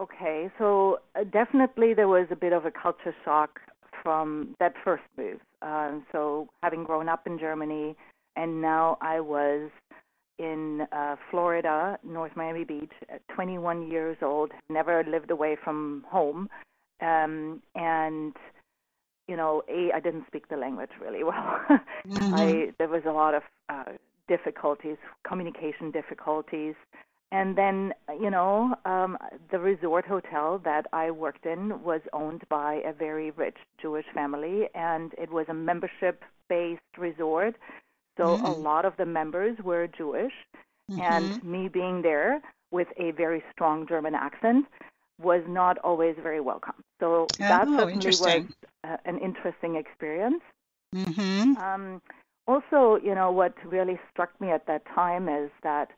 okay, 0.00 0.50
so 0.58 1.00
uh, 1.14 1.24
definitely 1.24 1.94
there 1.94 2.08
was 2.08 2.26
a 2.30 2.36
bit 2.36 2.52
of 2.52 2.64
a 2.64 2.70
culture 2.70 3.14
shock 3.24 3.60
from 4.02 4.54
that 4.58 4.74
first 4.82 5.04
move. 5.16 5.40
Uh, 5.62 5.98
so, 6.12 6.48
having 6.62 6.84
grown 6.84 7.08
up 7.08 7.26
in 7.26 7.38
Germany, 7.38 7.96
and 8.36 8.60
now 8.60 8.98
I 9.00 9.20
was 9.20 9.70
in 10.38 10.86
uh, 10.92 11.16
Florida, 11.30 11.98
North 12.02 12.32
Miami 12.34 12.64
Beach, 12.64 12.92
at 13.08 13.22
21 13.34 13.90
years 13.90 14.16
old, 14.20 14.50
never 14.68 15.04
lived 15.04 15.30
away 15.30 15.56
from 15.62 16.04
home, 16.08 16.48
um, 17.00 17.62
and 17.74 18.34
you 19.28 19.36
know, 19.36 19.62
a 19.68 19.90
I 19.94 20.00
didn't 20.00 20.26
speak 20.26 20.48
the 20.48 20.56
language 20.56 20.90
really 21.00 21.24
well. 21.24 21.60
mm-hmm. 21.70 22.34
I 22.34 22.72
there 22.78 22.88
was 22.88 23.02
a 23.06 23.12
lot 23.12 23.34
of 23.34 23.42
uh, 23.68 23.92
difficulties, 24.28 24.96
communication 25.26 25.90
difficulties, 25.90 26.74
and 27.32 27.56
then 27.56 27.92
you 28.20 28.30
know, 28.30 28.74
um, 28.84 29.16
the 29.50 29.58
resort 29.58 30.06
hotel 30.06 30.60
that 30.64 30.86
I 30.92 31.10
worked 31.10 31.46
in 31.46 31.82
was 31.82 32.00
owned 32.12 32.42
by 32.48 32.82
a 32.84 32.92
very 32.92 33.30
rich 33.30 33.56
Jewish 33.80 34.06
family, 34.14 34.68
and 34.74 35.12
it 35.16 35.30
was 35.30 35.46
a 35.48 35.54
membership-based 35.54 36.98
resort. 36.98 37.56
So 38.16 38.24
mm-hmm. 38.24 38.44
a 38.44 38.52
lot 38.52 38.84
of 38.84 38.96
the 38.96 39.06
members 39.06 39.56
were 39.64 39.88
Jewish, 39.88 40.32
mm-hmm. 40.90 41.00
and 41.00 41.42
me 41.42 41.68
being 41.68 42.02
there 42.02 42.40
with 42.70 42.88
a 42.98 43.12
very 43.12 43.42
strong 43.52 43.86
German 43.86 44.14
accent 44.14 44.66
was 45.20 45.42
not 45.46 45.78
always 45.78 46.16
very 46.22 46.40
welcome. 46.40 46.74
So 47.00 47.22
Oh, 47.22 47.26
that 47.38 47.66
certainly 47.68 48.06
was 48.06 48.44
uh, 48.84 48.96
an 49.04 49.18
interesting 49.18 49.76
experience. 49.76 50.42
Mm-hmm. 50.94 51.56
Um, 51.56 52.02
also, 52.46 52.98
you 53.02 53.14
know, 53.14 53.30
what 53.30 53.54
really 53.64 53.98
struck 54.10 54.38
me 54.40 54.50
at 54.50 54.66
that 54.66 54.82
time 54.94 55.28
is 55.28 55.50
that 55.62 55.90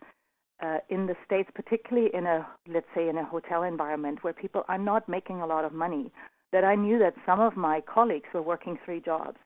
uh, 0.62 0.78
in 0.88 1.06
the 1.06 1.16
States, 1.24 1.50
particularly 1.54 2.10
in 2.14 2.26
a, 2.26 2.46
let's 2.68 2.86
say, 2.94 3.08
in 3.08 3.18
a 3.18 3.24
hotel 3.24 3.62
environment 3.62 4.22
where 4.22 4.32
people 4.32 4.64
are 4.68 4.78
not 4.78 5.08
making 5.08 5.40
a 5.40 5.46
lot 5.46 5.64
of 5.64 5.72
money, 5.72 6.10
that 6.52 6.64
I 6.64 6.74
knew 6.74 6.98
that 6.98 7.14
some 7.26 7.40
of 7.40 7.56
my 7.56 7.80
colleagues 7.80 8.28
were 8.32 8.42
working 8.42 8.78
three 8.84 9.00
jobs. 9.00 9.38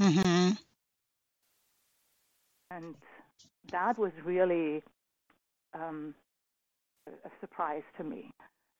Mm-hmm. 0.00 0.52
And 2.70 2.94
that 3.70 3.98
was 3.98 4.12
really 4.24 4.82
um, 5.74 6.14
a 7.06 7.30
surprise 7.40 7.82
to 7.98 8.04
me. 8.04 8.30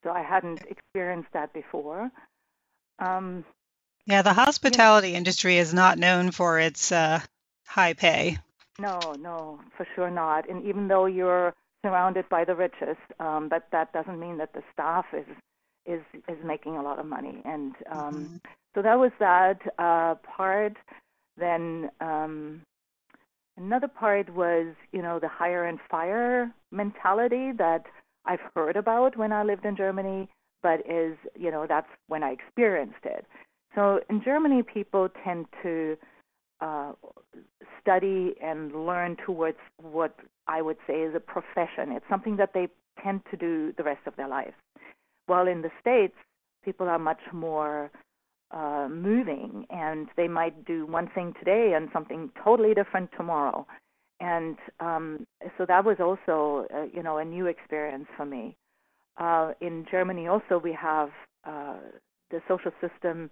So 0.02 0.10
I 0.10 0.22
hadn't 0.22 0.62
experienced 0.68 1.28
that 1.32 1.52
before. 1.52 2.10
Um, 2.98 3.44
Yeah, 4.06 4.22
the 4.22 4.32
hospitality 4.34 5.14
industry 5.14 5.58
is 5.58 5.72
not 5.74 5.98
known 5.98 6.30
for 6.32 6.58
its 6.58 6.92
uh, 6.92 7.20
high 7.66 7.94
pay. 7.94 8.38
no, 8.78 9.16
no, 9.20 9.60
for 9.76 9.86
sure 9.94 10.10
not. 10.10 10.48
And 10.48 10.64
even 10.64 10.88
though 10.88 11.06
you're 11.06 11.54
surrounded 11.84 12.28
by 12.28 12.44
the 12.44 12.54
richest, 12.54 13.00
um, 13.20 13.48
but 13.48 13.66
that 13.72 13.92
doesn't 13.92 14.18
mean 14.18 14.38
that 14.38 14.52
the 14.54 14.62
staff 14.72 15.06
is 15.12 15.26
is 15.86 16.02
is 16.28 16.38
making 16.44 16.76
a 16.76 16.82
lot 16.82 16.98
of 16.98 17.06
money. 17.06 17.42
And 17.44 17.74
um, 17.90 18.30
Mhm. 18.32 18.40
so 18.74 18.82
that 18.82 18.98
was 18.98 19.12
that 19.18 19.60
uh, 19.78 20.14
part. 20.36 20.76
Then 21.36 21.90
um, 22.00 22.62
another 23.56 23.88
part 23.88 24.28
was, 24.34 24.74
you 24.92 25.02
know, 25.02 25.18
the 25.18 25.28
hire 25.28 25.64
and 25.64 25.78
fire 25.90 26.52
mentality 26.70 27.52
that 27.58 27.84
I've 28.24 28.40
heard 28.54 28.76
about 28.76 29.16
when 29.16 29.32
I 29.32 29.42
lived 29.42 29.64
in 29.64 29.76
Germany, 29.76 30.28
but 30.62 30.80
is, 30.88 31.16
you 31.38 31.50
know, 31.50 31.66
that's 31.68 31.88
when 32.08 32.22
I 32.22 32.30
experienced 32.30 33.04
it. 33.04 33.26
So 33.74 34.00
in 34.08 34.22
Germany, 34.22 34.62
people 34.62 35.08
tend 35.24 35.46
to 35.62 35.96
uh, 36.60 36.92
study 37.80 38.34
and 38.42 38.86
learn 38.86 39.16
towards 39.24 39.58
what 39.80 40.16
I 40.46 40.62
would 40.62 40.76
say 40.86 41.02
is 41.02 41.14
a 41.14 41.20
profession. 41.20 41.92
It's 41.92 42.04
something 42.08 42.36
that 42.36 42.50
they 42.54 42.68
tend 43.02 43.22
to 43.30 43.36
do 43.36 43.72
the 43.76 43.82
rest 43.82 44.06
of 44.06 44.14
their 44.16 44.28
lives. 44.28 44.54
While 45.26 45.48
in 45.48 45.62
the 45.62 45.70
States, 45.80 46.14
people 46.64 46.88
are 46.88 46.98
much 46.98 47.20
more 47.32 47.90
uh, 48.52 48.86
moving 48.90 49.66
and 49.70 50.08
they 50.16 50.28
might 50.28 50.64
do 50.64 50.86
one 50.86 51.08
thing 51.14 51.34
today 51.38 51.72
and 51.74 51.88
something 51.92 52.30
totally 52.44 52.74
different 52.74 53.10
tomorrow. 53.16 53.66
And 54.22 54.56
um, 54.80 55.26
so 55.58 55.66
that 55.66 55.84
was 55.84 55.98
also, 56.00 56.66
uh, 56.74 56.84
you 56.94 57.02
know, 57.02 57.18
a 57.18 57.24
new 57.24 57.46
experience 57.46 58.06
for 58.16 58.26
me. 58.26 58.56
Uh, 59.18 59.52
in 59.60 59.84
Germany, 59.90 60.28
also, 60.28 60.58
we 60.58 60.72
have 60.74 61.10
uh, 61.44 61.78
the 62.30 62.40
social 62.48 62.72
system 62.80 63.30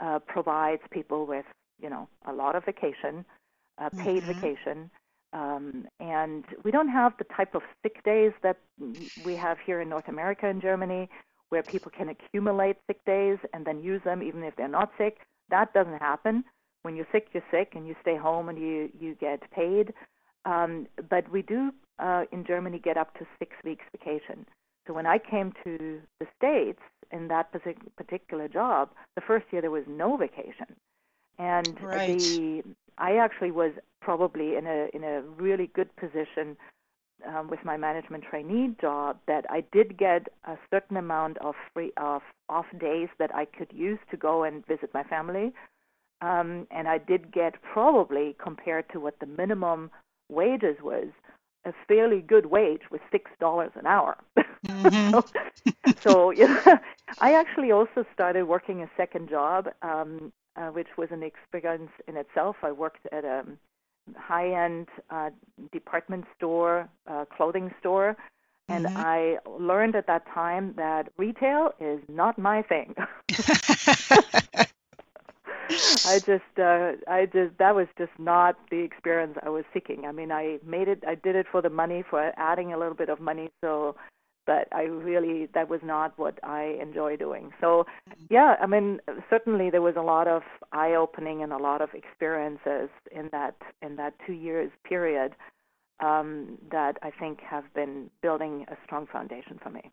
uh, 0.00 0.18
provides 0.26 0.82
people 0.90 1.26
with, 1.26 1.46
you 1.80 1.88
know, 1.88 2.08
a 2.26 2.32
lot 2.32 2.56
of 2.56 2.64
vacation, 2.64 3.24
uh, 3.80 3.90
paid 4.04 4.24
Mhm. 4.24 4.28
vacation, 4.34 4.90
um, 5.32 5.86
and 6.00 6.44
we 6.64 6.70
don't 6.70 6.88
have 6.90 7.16
the 7.18 7.24
type 7.36 7.54
of 7.54 7.62
sick 7.82 8.02
days 8.04 8.32
that 8.42 8.58
we 9.24 9.34
have 9.36 9.58
here 9.64 9.80
in 9.80 9.88
North 9.88 10.08
America 10.08 10.46
and 10.46 10.60
Germany, 10.60 11.08
where 11.50 11.62
people 11.62 11.90
can 11.98 12.08
accumulate 12.10 12.76
sick 12.88 13.00
days 13.06 13.38
and 13.54 13.64
then 13.64 13.82
use 13.82 14.02
them 14.04 14.22
even 14.22 14.42
if 14.42 14.54
they're 14.56 14.68
not 14.80 14.90
sick. 14.98 15.14
That 15.50 15.72
doesn't 15.72 16.00
happen. 16.00 16.44
When 16.82 16.96
you're 16.96 17.12
sick, 17.12 17.28
you're 17.32 17.50
sick, 17.50 17.74
and 17.76 17.86
you 17.86 17.94
stay 18.02 18.16
home 18.16 18.48
and 18.50 18.58
you 18.58 18.90
you 19.02 19.14
get 19.14 19.40
paid. 19.52 19.94
Um, 20.44 20.86
but 21.08 21.30
we 21.30 21.42
do 21.42 21.72
uh, 21.98 22.24
in 22.32 22.44
Germany 22.44 22.78
get 22.78 22.96
up 22.96 23.14
to 23.18 23.26
six 23.38 23.52
weeks 23.64 23.84
vacation. 23.92 24.46
So 24.86 24.92
when 24.92 25.06
I 25.06 25.18
came 25.18 25.52
to 25.64 26.00
the 26.18 26.26
States 26.36 26.80
in 27.12 27.28
that 27.28 27.52
particular 27.96 28.48
job, 28.48 28.90
the 29.14 29.22
first 29.22 29.46
year 29.52 29.60
there 29.60 29.70
was 29.70 29.84
no 29.86 30.16
vacation, 30.16 30.74
and 31.38 31.78
Right. 31.80 32.06
the 32.06 32.62
I 32.98 33.16
actually 33.16 33.52
was 33.52 33.72
probably 34.00 34.56
in 34.56 34.66
a 34.66 34.88
in 34.94 35.04
a 35.04 35.22
really 35.22 35.68
good 35.74 35.94
position 35.96 36.56
um, 37.28 37.48
with 37.48 37.60
my 37.64 37.76
management 37.76 38.24
trainee 38.28 38.74
job 38.80 39.18
that 39.28 39.44
I 39.48 39.62
did 39.72 39.96
get 39.96 40.28
a 40.44 40.56
certain 40.70 40.96
amount 40.96 41.38
of 41.38 41.54
free 41.72 41.92
of 41.96 42.22
off 42.48 42.66
days 42.80 43.08
that 43.18 43.34
I 43.34 43.44
could 43.44 43.70
use 43.72 43.98
to 44.10 44.16
go 44.16 44.42
and 44.42 44.66
visit 44.66 44.92
my 44.92 45.04
family, 45.04 45.52
um, 46.20 46.66
and 46.70 46.88
I 46.88 46.98
did 46.98 47.32
get 47.32 47.54
probably 47.62 48.34
compared 48.42 48.88
to 48.92 49.00
what 49.00 49.18
the 49.20 49.26
minimum 49.26 49.90
wages 50.32 50.76
was 50.82 51.08
a 51.64 51.72
fairly 51.88 52.20
good 52.20 52.46
wage 52.46 52.82
with 52.90 53.02
six 53.12 53.30
dollars 53.40 53.72
an 53.76 53.86
hour. 53.86 54.16
Mhm. 54.68 55.14
so, 55.14 55.24
so 56.04 56.30
yeah, 56.36 56.78
I 57.20 57.32
actually 57.34 57.72
also 57.72 58.04
started 58.14 58.44
working 58.44 58.82
a 58.82 58.90
second 58.96 59.28
job, 59.28 59.68
um, 59.82 60.32
uh, 60.56 60.68
which 60.68 60.88
was 60.98 61.08
an 61.12 61.22
experience 61.22 61.90
in 62.08 62.16
itself. 62.16 62.56
I 62.62 62.72
worked 62.72 63.06
at 63.12 63.24
a 63.24 63.44
high-end 64.16 64.88
uh, 65.10 65.30
department 65.72 66.24
store, 66.36 66.88
uh, 67.10 67.24
clothing 67.36 67.70
store, 67.80 68.16
and 68.68 68.86
Mhm. 68.86 68.96
I 68.96 69.38
learned 69.46 69.96
at 69.96 70.06
that 70.06 70.24
time 70.34 70.74
that 70.76 71.10
retail 71.18 71.72
is 71.80 72.00
not 72.08 72.38
my 72.38 72.62
thing. 72.62 72.94
I 75.70 76.18
just, 76.18 76.58
uh, 76.58 76.92
I 77.08 77.26
just, 77.26 77.58
that 77.58 77.74
was 77.74 77.86
just 77.96 78.12
not 78.18 78.56
the 78.70 78.78
experience 78.78 79.36
I 79.42 79.48
was 79.48 79.64
seeking. 79.72 80.04
I 80.06 80.12
mean, 80.12 80.32
I 80.32 80.58
made 80.66 80.88
it, 80.88 81.02
I 81.06 81.14
did 81.14 81.36
it 81.36 81.46
for 81.50 81.62
the 81.62 81.70
money, 81.70 82.04
for 82.08 82.32
adding 82.36 82.72
a 82.72 82.78
little 82.78 82.94
bit 82.94 83.08
of 83.08 83.20
money. 83.20 83.50
So, 83.62 83.96
but 84.46 84.66
I 84.72 84.82
really, 84.82 85.48
that 85.54 85.68
was 85.68 85.80
not 85.84 86.18
what 86.18 86.42
I 86.42 86.76
enjoy 86.80 87.16
doing. 87.16 87.52
So, 87.60 87.86
yeah, 88.28 88.56
I 88.60 88.66
mean, 88.66 89.00
certainly 89.30 89.70
there 89.70 89.82
was 89.82 89.94
a 89.96 90.02
lot 90.02 90.26
of 90.26 90.42
eye-opening 90.72 91.42
and 91.42 91.52
a 91.52 91.58
lot 91.58 91.80
of 91.80 91.90
experiences 91.94 92.90
in 93.12 93.28
that 93.32 93.54
in 93.82 93.96
that 93.96 94.14
two 94.26 94.32
years 94.32 94.70
period 94.84 95.34
um, 96.00 96.58
that 96.70 96.98
I 97.02 97.10
think 97.10 97.40
have 97.40 97.72
been 97.74 98.10
building 98.20 98.66
a 98.68 98.76
strong 98.84 99.06
foundation 99.06 99.60
for 99.62 99.70
me. 99.70 99.92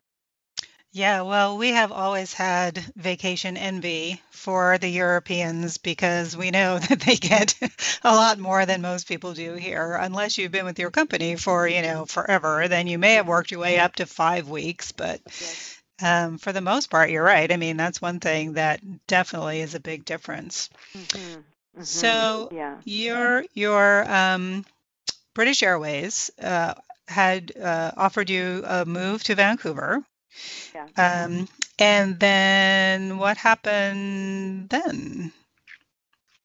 Yeah, 0.92 1.22
well, 1.22 1.56
we 1.58 1.70
have 1.70 1.92
always 1.92 2.32
had 2.32 2.78
vacation 2.96 3.56
envy 3.56 4.22
for 4.30 4.78
the 4.78 4.88
Europeans 4.88 5.78
because 5.78 6.36
we 6.36 6.50
know 6.50 6.78
that 6.88 7.00
they 7.00 7.16
get 7.16 7.54
a 8.04 8.14
lot 8.14 8.38
more 8.38 8.64
than 8.66 8.80
most 8.82 9.06
people 9.08 9.32
do 9.34 9.54
here. 9.54 9.94
Unless 9.94 10.38
you've 10.38 10.52
been 10.52 10.64
with 10.64 10.78
your 10.78 10.90
company 10.90 11.36
for, 11.36 11.66
you 11.68 11.82
know, 11.82 12.06
forever, 12.06 12.68
then 12.68 12.86
you 12.86 12.98
may 12.98 13.14
have 13.14 13.26
worked 13.28 13.50
your 13.50 13.60
way 13.60 13.78
up 13.78 13.96
to 13.96 14.06
five 14.06 14.48
weeks. 14.48 14.92
But 14.92 15.20
Yes. 15.38 15.82
um, 16.02 16.38
for 16.38 16.52
the 16.52 16.60
most 16.60 16.90
part, 16.90 17.10
you're 17.10 17.22
right. 17.24 17.50
I 17.52 17.56
mean, 17.56 17.76
that's 17.76 18.00
one 18.02 18.20
thing 18.20 18.54
that 18.54 18.80
definitely 19.06 19.60
is 19.60 19.74
a 19.74 19.80
big 19.80 20.04
difference. 20.04 20.70
Mhm. 20.94 21.44
Mhm. 21.74 22.28
So 22.32 22.50
yeah. 22.50 22.82
your 22.84 23.44
your 23.54 24.10
um, 24.10 24.64
British 25.34 25.62
Airways 25.62 26.30
uh, 26.40 26.74
had 27.08 27.52
uh, 27.56 27.92
offered 27.96 28.30
you 28.30 28.62
a 28.66 28.84
move 28.84 29.22
to 29.24 29.34
Vancouver. 29.34 30.04
Yeah. 30.74 30.86
Um, 30.96 31.48
and 31.78 32.18
then 32.20 33.18
what 33.18 33.36
happened 33.36 34.68
then? 34.68 35.32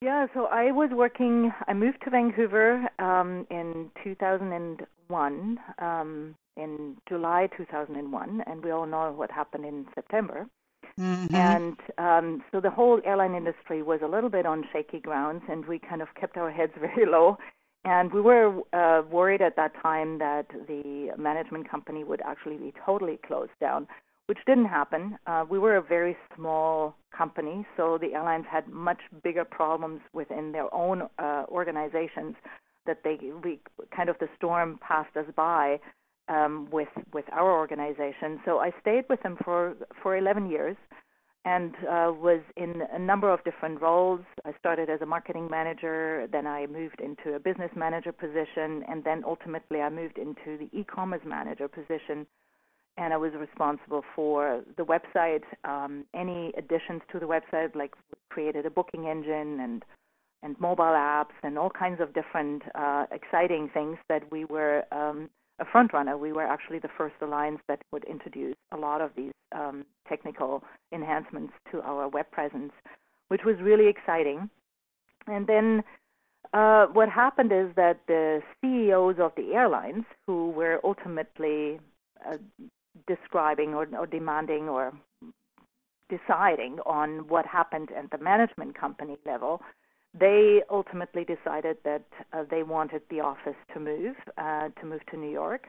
Yeah, 0.01 0.27
so 0.33 0.45
I 0.45 0.71
was 0.71 0.89
working, 0.91 1.51
I 1.67 1.73
moved 1.73 2.01
to 2.03 2.09
Vancouver 2.09 2.87
um, 2.99 3.47
in 3.49 3.89
2001, 4.03 5.59
um, 5.79 6.35
in 6.57 6.97
July 7.09 7.49
2001, 7.57 8.43
and 8.45 8.63
we 8.63 8.71
all 8.71 8.85
know 8.85 9.11
what 9.11 9.31
happened 9.31 9.65
in 9.65 9.87
September. 9.95 10.47
Mhm. 10.99 11.33
And 11.33 11.77
um, 11.97 12.43
so 12.51 12.61
the 12.61 12.69
whole 12.69 13.01
airline 13.03 13.35
industry 13.35 13.81
was 13.81 14.01
a 14.01 14.07
little 14.07 14.29
bit 14.29 14.45
on 14.45 14.63
shaky 14.71 14.99
grounds, 14.99 15.43
and 15.49 15.65
we 15.65 15.79
kind 15.79 16.01
of 16.01 16.07
kept 16.15 16.37
our 16.37 16.51
heads 16.51 16.73
very 16.79 17.05
low. 17.05 17.37
And 17.85 18.11
we 18.11 18.19
were 18.19 18.61
uh, 18.73 19.03
worried 19.11 19.41
at 19.41 19.55
that 19.57 19.71
time 19.81 20.17
that 20.17 20.47
the 20.67 21.11
management 21.19 21.69
company 21.69 22.03
would 22.03 22.21
actually 22.25 22.57
be 22.57 22.73
totally 22.83 23.19
closed 23.27 23.51
down, 23.61 23.87
which 24.25 24.39
didn't 24.47 24.65
happen. 24.65 25.19
Uh, 25.27 25.45
we 25.47 25.59
were 25.59 25.77
a 25.77 25.83
very 25.83 26.17
small 26.35 26.95
company, 27.15 27.65
so 27.77 27.99
the 28.01 28.15
airlines 28.15 28.45
had 28.51 28.67
much 28.67 29.01
bigger 29.23 29.45
problems 29.45 30.01
within 30.13 30.51
their 30.51 30.73
own 30.73 31.03
uh, 31.19 31.43
organizations 31.47 32.35
that 32.87 33.01
they 33.03 33.17
we 33.43 33.59
kind 33.95 34.09
of 34.09 34.17
the 34.19 34.27
storm 34.35 34.79
passed 34.81 35.15
us 35.15 35.25
by 35.35 35.79
um, 36.27 36.67
with 36.71 36.89
with 37.13 37.25
our 37.31 37.51
organization. 37.51 38.39
So 38.45 38.59
I 38.59 38.71
stayed 38.81 39.05
with 39.09 39.21
them 39.21 39.37
for 39.43 39.75
for 40.01 40.17
11 40.17 40.49
years 40.49 40.75
and 41.45 41.75
uh, 41.75 42.11
was 42.11 42.41
in 42.57 42.81
a 42.91 42.97
number 42.97 43.31
of 43.31 43.43
different 43.43 43.79
roles. 43.79 44.21
I 44.45 44.53
started 44.59 44.89
as 44.89 45.01
a 45.01 45.05
marketing 45.05 45.47
manager, 45.49 46.27
then 46.31 46.47
I 46.47 46.65
moved 46.65 46.99
into 46.99 47.35
a 47.35 47.39
business 47.39 47.69
manager 47.75 48.11
position, 48.11 48.83
and 48.89 49.03
then 49.03 49.23
ultimately 49.23 49.79
I 49.79 49.89
moved 49.89 50.17
into 50.17 50.57
the 50.57 50.67
e-commerce 50.77 51.21
manager 51.23 51.67
position. 51.67 52.25
And 52.97 53.13
I 53.13 53.17
was 53.17 53.33
responsible 53.37 54.03
for 54.15 54.63
the 54.77 54.83
website, 54.83 55.43
um, 55.65 56.05
any 56.15 56.51
additions 56.57 57.01
to 57.11 57.19
the 57.19 57.25
website, 57.25 57.75
like 57.75 57.93
created 58.29 58.65
a 58.65 58.69
booking 58.69 59.05
engine 59.07 59.59
and 59.59 59.85
and 60.43 60.59
mobile 60.59 60.83
apps 60.83 61.33
and 61.41 61.57
all 61.57 61.71
kinds 61.71 61.99
of 61.99 62.13
different 62.13 62.61
uh, 62.75 63.05
exciting 63.11 63.67
things 63.73 63.97
that 64.09 64.31
we 64.31 64.45
were 64.45 64.83
um, 64.91 65.27
a 65.59 65.65
front 65.65 65.93
runner. 65.93 66.17
We 66.17 66.33
were 66.33 66.45
actually 66.45 66.79
the 66.79 66.89
first 66.97 67.15
alliance 67.21 67.59
that 67.67 67.81
would 67.91 68.03
introduce 68.05 68.55
a 68.71 68.77
lot 68.77 69.01
of 69.01 69.11
these 69.15 69.31
um, 69.53 69.85
technical 70.07 70.63
enhancements 70.91 71.53
to 71.71 71.81
our 71.81 72.07
web 72.07 72.29
presence, 72.31 72.73
which 73.29 73.41
was 73.45 73.55
really 73.61 73.87
exciting. 73.87 74.49
And 75.27 75.47
then 75.47 75.83
uh, 76.53 76.87
what 76.87 77.09
happened 77.09 77.51
is 77.51 77.73
that 77.75 77.99
the 78.07 78.41
CEOs 78.61 79.15
of 79.19 79.31
the 79.35 79.53
airlines, 79.53 80.05
who 80.27 80.51
were 80.51 80.79
ultimately 80.83 81.79
uh, 82.25 82.37
describing 83.07 83.73
or, 83.73 83.87
or 83.97 84.05
demanding 84.05 84.69
or 84.69 84.93
deciding 86.09 86.79
on 86.85 87.27
what 87.27 87.45
happened 87.45 87.89
at 87.97 88.09
the 88.11 88.23
management 88.23 88.77
company 88.77 89.17
level, 89.25 89.61
they 90.17 90.61
ultimately 90.69 91.25
decided 91.25 91.77
that 91.83 92.05
uh, 92.33 92.43
they 92.49 92.63
wanted 92.63 93.01
the 93.09 93.19
office 93.19 93.55
to 93.73 93.79
move, 93.79 94.15
uh, 94.37 94.69
to 94.79 94.85
move 94.85 95.05
to 95.11 95.17
New 95.17 95.31
York. 95.31 95.67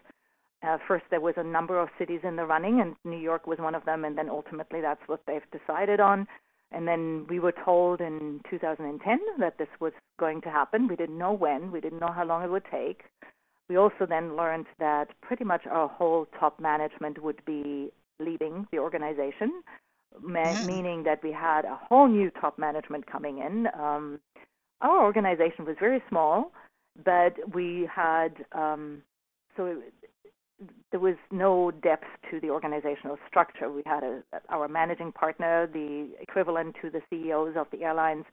Uh, 0.66 0.78
first, 0.88 1.04
there 1.10 1.20
was 1.20 1.34
a 1.36 1.44
number 1.44 1.78
of 1.78 1.88
cities 1.98 2.20
in 2.22 2.36
the 2.36 2.44
running, 2.44 2.80
and 2.80 2.96
New 3.04 3.18
York 3.18 3.46
was 3.46 3.58
one 3.58 3.74
of 3.74 3.84
them. 3.84 4.04
And 4.04 4.16
then 4.16 4.30
ultimately, 4.30 4.80
that's 4.80 5.00
what 5.06 5.20
they've 5.26 5.42
decided 5.52 6.00
on. 6.00 6.26
And 6.72 6.86
then 6.88 7.26
we 7.28 7.38
were 7.38 7.54
told 7.64 8.00
in 8.00 8.40
2010 8.50 9.18
that 9.38 9.58
this 9.58 9.68
was 9.80 9.92
going 10.18 10.40
to 10.42 10.50
happen. 10.50 10.88
We 10.88 10.96
didn't 10.96 11.18
know 11.18 11.32
when. 11.32 11.70
We 11.70 11.80
didn't 11.80 12.00
know 12.00 12.12
how 12.12 12.24
long 12.24 12.42
it 12.42 12.50
would 12.50 12.64
take. 12.70 13.02
We 13.68 13.76
also 13.76 14.06
then 14.08 14.36
learned 14.36 14.66
that 14.78 15.08
pretty 15.20 15.44
much 15.44 15.66
our 15.66 15.88
whole 15.88 16.26
top 16.38 16.60
management 16.60 17.22
would 17.22 17.44
be 17.44 17.90
leaving 18.18 18.66
the 18.72 18.78
organization, 18.78 19.62
ma- 20.20 20.62
meaning 20.64 21.02
that 21.04 21.22
we 21.22 21.32
had 21.32 21.64
a 21.64 21.78
whole 21.88 22.08
new 22.08 22.30
top 22.30 22.58
management 22.58 23.06
coming 23.06 23.38
in. 23.38 23.68
Um, 23.78 24.20
our 24.80 25.04
organization 25.04 25.64
was 25.64 25.76
very 25.78 26.02
small, 26.08 26.52
but 27.04 27.34
we 27.54 27.88
had 27.92 28.44
um, 28.52 29.02
so 29.56 29.66
it, 29.66 29.92
there 30.90 31.00
was 31.00 31.16
no 31.30 31.70
depth 31.70 32.06
to 32.30 32.40
the 32.40 32.48
organizational 32.50 33.18
structure. 33.28 33.70
We 33.70 33.82
had 33.84 34.02
a, 34.02 34.22
our 34.48 34.68
managing 34.68 35.12
partner, 35.12 35.66
the 35.66 36.08
equivalent 36.20 36.76
to 36.82 36.90
the 36.90 37.02
CEOs 37.10 37.56
of 37.56 37.66
the 37.70 37.84
airlines. 37.84 38.24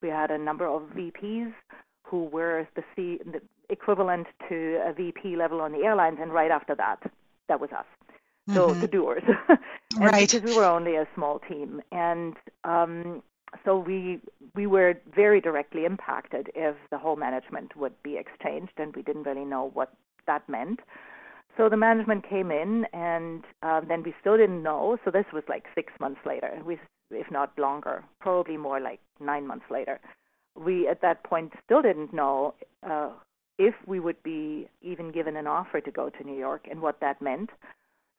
We 0.00 0.08
had 0.08 0.30
a 0.30 0.38
number 0.38 0.66
of 0.66 0.82
VPs 0.96 1.52
who 2.04 2.24
were 2.24 2.68
the, 2.76 2.84
C, 2.94 3.18
the 3.24 3.40
equivalent 3.68 4.26
to 4.48 4.80
a 4.86 4.92
VP 4.92 5.36
level 5.36 5.60
on 5.60 5.72
the 5.72 5.78
airlines, 5.78 6.18
and 6.20 6.32
right 6.32 6.50
after 6.50 6.74
that, 6.76 7.00
that 7.48 7.60
was 7.60 7.70
us. 7.72 7.86
So 8.52 8.68
mm-hmm. 8.68 8.80
the 8.80 8.88
doers, 8.88 9.22
right? 9.96 10.30
Because 10.30 10.42
we 10.42 10.56
were 10.56 10.64
only 10.64 10.96
a 10.96 11.06
small 11.14 11.38
team, 11.48 11.80
and 11.92 12.34
um, 12.64 13.22
so 13.64 13.78
we 13.78 14.20
we 14.54 14.66
were 14.66 14.94
very 15.14 15.40
directly 15.40 15.84
impacted 15.84 16.50
if 16.54 16.76
the 16.90 16.98
whole 16.98 17.16
management 17.16 17.76
would 17.76 17.94
be 18.02 18.16
exchanged, 18.16 18.72
and 18.76 18.94
we 18.94 19.02
didn't 19.02 19.24
really 19.24 19.44
know 19.44 19.70
what 19.74 19.92
that 20.26 20.48
meant. 20.48 20.80
So 21.56 21.68
the 21.68 21.76
management 21.76 22.28
came 22.28 22.50
in, 22.50 22.86
and 22.92 23.44
uh, 23.62 23.82
then 23.86 24.02
we 24.02 24.14
still 24.20 24.36
didn't 24.36 24.62
know. 24.62 24.96
So 25.04 25.10
this 25.10 25.26
was 25.32 25.42
like 25.48 25.64
six 25.74 25.92
months 26.00 26.20
later, 26.24 26.62
if 27.10 27.30
not 27.30 27.58
longer, 27.58 28.04
probably 28.20 28.56
more 28.56 28.80
like 28.80 29.00
nine 29.20 29.46
months 29.46 29.66
later. 29.70 30.00
We 30.54 30.88
at 30.88 31.02
that 31.02 31.24
point 31.24 31.52
still 31.64 31.82
didn't 31.82 32.12
know 32.12 32.54
uh, 32.82 33.10
if 33.58 33.74
we 33.86 34.00
would 34.00 34.22
be 34.22 34.68
even 34.80 35.12
given 35.12 35.36
an 35.36 35.46
offer 35.46 35.80
to 35.80 35.90
go 35.90 36.08
to 36.08 36.24
New 36.24 36.38
York 36.38 36.66
and 36.70 36.80
what 36.80 37.00
that 37.00 37.20
meant. 37.20 37.50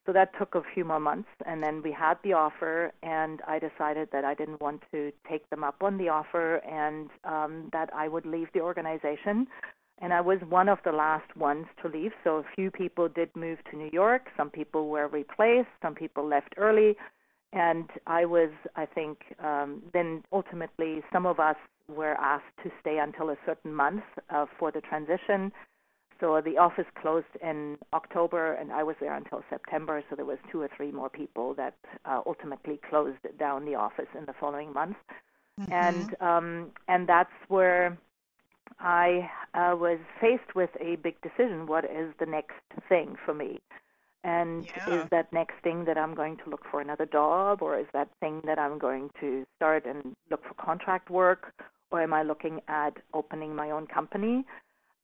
So 0.05 0.11
that 0.11 0.37
took 0.37 0.55
a 0.55 0.61
few 0.73 0.83
more 0.83 0.99
months, 0.99 1.29
and 1.45 1.63
then 1.63 1.81
we 1.81 1.91
had 1.91 2.15
the 2.23 2.33
offer, 2.33 2.91
and 3.03 3.41
I 3.47 3.57
decided 3.59 4.09
that 4.11 4.25
I 4.25 4.33
didn't 4.33 4.59
want 4.59 4.83
to 4.91 5.13
take 5.29 5.49
them 5.49 5.63
up 5.63 5.81
on 5.81 5.97
the 5.97 6.09
offer, 6.09 6.57
and 6.57 7.09
um, 7.23 7.69
that 7.71 7.89
I 7.95 8.09
would 8.09 8.25
leave 8.25 8.47
the 8.53 8.59
organization 8.59 9.47
and 9.99 10.11
I 10.11 10.21
was 10.21 10.39
one 10.49 10.69
of 10.69 10.79
the 10.83 10.91
last 10.91 11.35
ones 11.37 11.65
to 11.81 11.87
leave. 11.87 12.11
So 12.23 12.37
a 12.37 12.43
few 12.55 12.71
people 12.71 13.07
did 13.07 13.33
move 13.35 13.59
to 13.71 13.77
New 13.77 13.89
York. 13.93 14.27
Some 14.35 14.49
people 14.49 14.89
were 14.89 15.07
replaced. 15.07 15.69
Some 15.81 15.95
people 15.95 16.27
left 16.27 16.55
early, 16.57 16.97
and 17.53 17.89
I 18.07 18.25
was, 18.25 18.49
I 18.75 18.85
think, 18.85 19.19
um, 19.41 19.81
then 19.93 20.23
ultimately 20.33 21.03
some 21.11 21.25
of 21.25 21.39
us 21.39 21.55
were 21.87 22.15
asked 22.19 22.57
to 22.63 22.71
stay 22.81 22.97
until 22.97 23.29
a 23.29 23.37
certain 23.45 23.73
month 23.73 24.03
uh, 24.29 24.45
for 24.57 24.71
the 24.71 24.81
transition. 24.81 25.51
So 26.19 26.41
the 26.41 26.57
office 26.57 26.85
closed 27.01 27.25
in 27.41 27.77
October, 27.93 28.53
and 28.53 28.71
I 28.71 28.83
was 28.83 28.95
there 28.99 29.13
until 29.13 29.43
September. 29.49 30.03
So 30.09 30.15
there 30.15 30.25
was 30.25 30.37
two 30.51 30.61
or 30.61 30.69
three 30.75 30.91
more 30.91 31.09
people 31.09 31.53
that 31.55 31.75
uh, 32.05 32.21
ultimately 32.25 32.79
closed 32.89 33.19
down 33.37 33.65
the 33.65 33.75
office 33.75 34.07
in 34.17 34.25
the 34.25 34.33
following 34.39 34.73
month, 34.73 34.97
mm-hmm. 35.59 35.71
and 35.71 36.15
um, 36.21 36.71
and 36.87 37.07
that's 37.07 37.33
where 37.47 37.97
I 38.79 39.29
uh, 39.53 39.75
was 39.75 39.99
faced 40.21 40.55
with 40.55 40.69
a 40.79 40.95
big 40.97 41.15
decision. 41.21 41.67
What 41.67 41.85
is 41.85 42.13
the 42.19 42.25
next 42.25 42.61
thing 42.89 43.15
for 43.25 43.33
me? 43.33 43.61
And 44.23 44.65
yeah. 44.65 45.01
is 45.01 45.09
that 45.09 45.33
next 45.33 45.55
thing 45.63 45.83
that 45.85 45.97
I'm 45.97 46.15
going 46.15 46.37
to 46.37 46.49
look 46.49 46.63
for 46.71 46.79
another 46.79 47.05
job, 47.05 47.61
or 47.61 47.77
is 47.77 47.87
that 47.91 48.07
thing 48.21 48.41
that 48.45 48.57
I'm 48.57 48.79
going 48.79 49.09
to 49.19 49.45
start 49.57 49.85
and 49.85 50.15
look 50.31 50.43
for 50.47 50.53
contract 50.53 51.09
work, 51.09 51.53
or 51.91 52.01
am 52.01 52.13
I 52.13 52.23
looking 52.23 52.61
at 52.69 52.93
opening 53.13 53.53
my 53.53 53.69
own 53.69 53.85
company? 53.85 54.45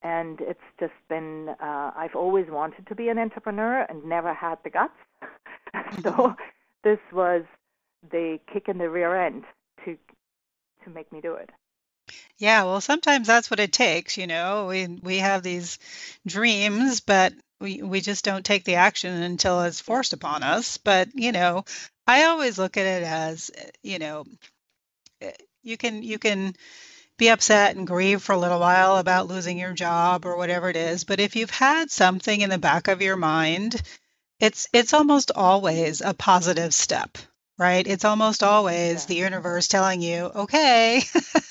And 0.01 0.39
it's 0.41 0.59
just 0.79 0.93
been, 1.09 1.49
uh, 1.61 1.91
I've 1.95 2.15
always 2.15 2.47
wanted 2.49 2.87
to 2.87 2.95
be 2.95 3.09
an 3.09 3.19
entrepreneur 3.19 3.81
and 3.89 4.03
never 4.05 4.33
had 4.33 4.57
the 4.63 4.69
guts. 4.69 4.93
so 6.03 6.35
this 6.83 6.99
was 7.11 7.43
the 8.11 8.39
kick 8.51 8.69
in 8.69 8.77
the 8.77 8.89
rear 8.89 9.15
end 9.15 9.43
to 9.85 9.97
to 10.85 10.89
make 10.89 11.11
me 11.11 11.19
do 11.19 11.33
it. 11.33 11.49
Yeah, 12.37 12.63
well, 12.63 12.81
sometimes 12.81 13.27
that's 13.27 13.51
what 13.51 13.59
it 13.59 13.73
takes, 13.73 14.17
you 14.17 14.27
know. 14.27 14.67
We 14.67 14.87
we 14.87 15.17
have 15.17 15.43
these 15.43 15.77
dreams, 16.25 17.01
but 17.01 17.33
we 17.59 17.81
we 17.81 18.01
just 18.01 18.23
don't 18.23 18.45
take 18.45 18.63
the 18.63 18.75
action 18.75 19.21
until 19.21 19.61
it's 19.63 19.81
forced 19.81 20.13
upon 20.13 20.43
us. 20.43 20.77
But, 20.77 21.09
you 21.13 21.31
know, 21.31 21.65
I 22.07 22.23
always 22.25 22.57
look 22.57 22.77
at 22.77 22.85
it 22.85 23.03
as, 23.03 23.51
you 23.83 23.99
know, 23.99 24.25
eh, 25.21 25.31
you 25.63 25.77
can 25.77 26.03
you 26.03 26.19
can 26.19 26.55
be 27.19 27.29
upset 27.29 27.75
and 27.75 27.85
grieve 27.85 28.23
for 28.23 28.33
a 28.33 28.39
little 28.39 28.59
while 28.59 28.97
about 28.97 29.27
losing 29.27 29.59
your 29.59 29.73
job 29.73 30.25
or 30.25 30.37
whatever 30.37 30.69
it 30.69 30.75
is, 30.75 31.03
but 31.03 31.19
if 31.19 31.35
you've 31.35 31.51
had 31.51 31.91
something 31.91 32.41
in 32.41 32.49
the 32.49 32.57
back 32.57 32.87
of 32.87 33.01
your 33.03 33.15
mind, 33.17 33.81
it's 34.39 34.67
it's 34.73 34.93
almost 34.93 35.31
always 35.35 36.01
a 36.01 36.15
positive 36.15 36.73
step 36.73 37.17
right? 37.59 37.85
It's 37.85 38.05
almost 38.05 38.41
always 38.41 39.05
the 39.05 39.15
universe 39.15 39.67
telling 39.67 40.01
you, 40.01 40.31
okay, 40.33 41.01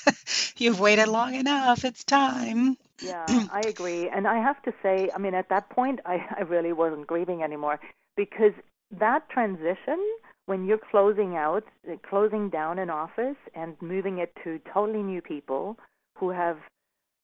you've 0.57 0.79
waited 0.79 1.07
long 1.07 1.35
enough, 1.35 1.85
it's 1.85 2.03
time. 2.03 2.75
Yeah, 2.99 3.47
I 3.51 3.61
agree. 3.61 4.09
And 4.09 4.27
I 4.27 4.39
have 4.39 4.61
to 4.63 4.73
say, 4.83 5.09
I 5.15 5.19
mean, 5.19 5.35
at 5.35 5.49
that 5.49 5.69
point, 5.69 5.99
I, 6.05 6.25
I 6.35 6.41
really 6.41 6.73
wasn't 6.73 7.07
grieving 7.07 7.43
anymore 7.43 7.79
because 8.17 8.53
that 8.91 9.29
transition, 9.29 10.03
when 10.49 10.65
you're 10.65 10.79
closing 10.89 11.35
out, 11.35 11.63
closing 12.09 12.49
down 12.49 12.79
an 12.79 12.89
office 12.89 13.37
and 13.53 13.75
moving 13.81 14.17
it 14.17 14.33
to 14.43 14.59
totally 14.73 15.03
new 15.03 15.21
people 15.21 15.77
who 16.17 16.31
have 16.31 16.57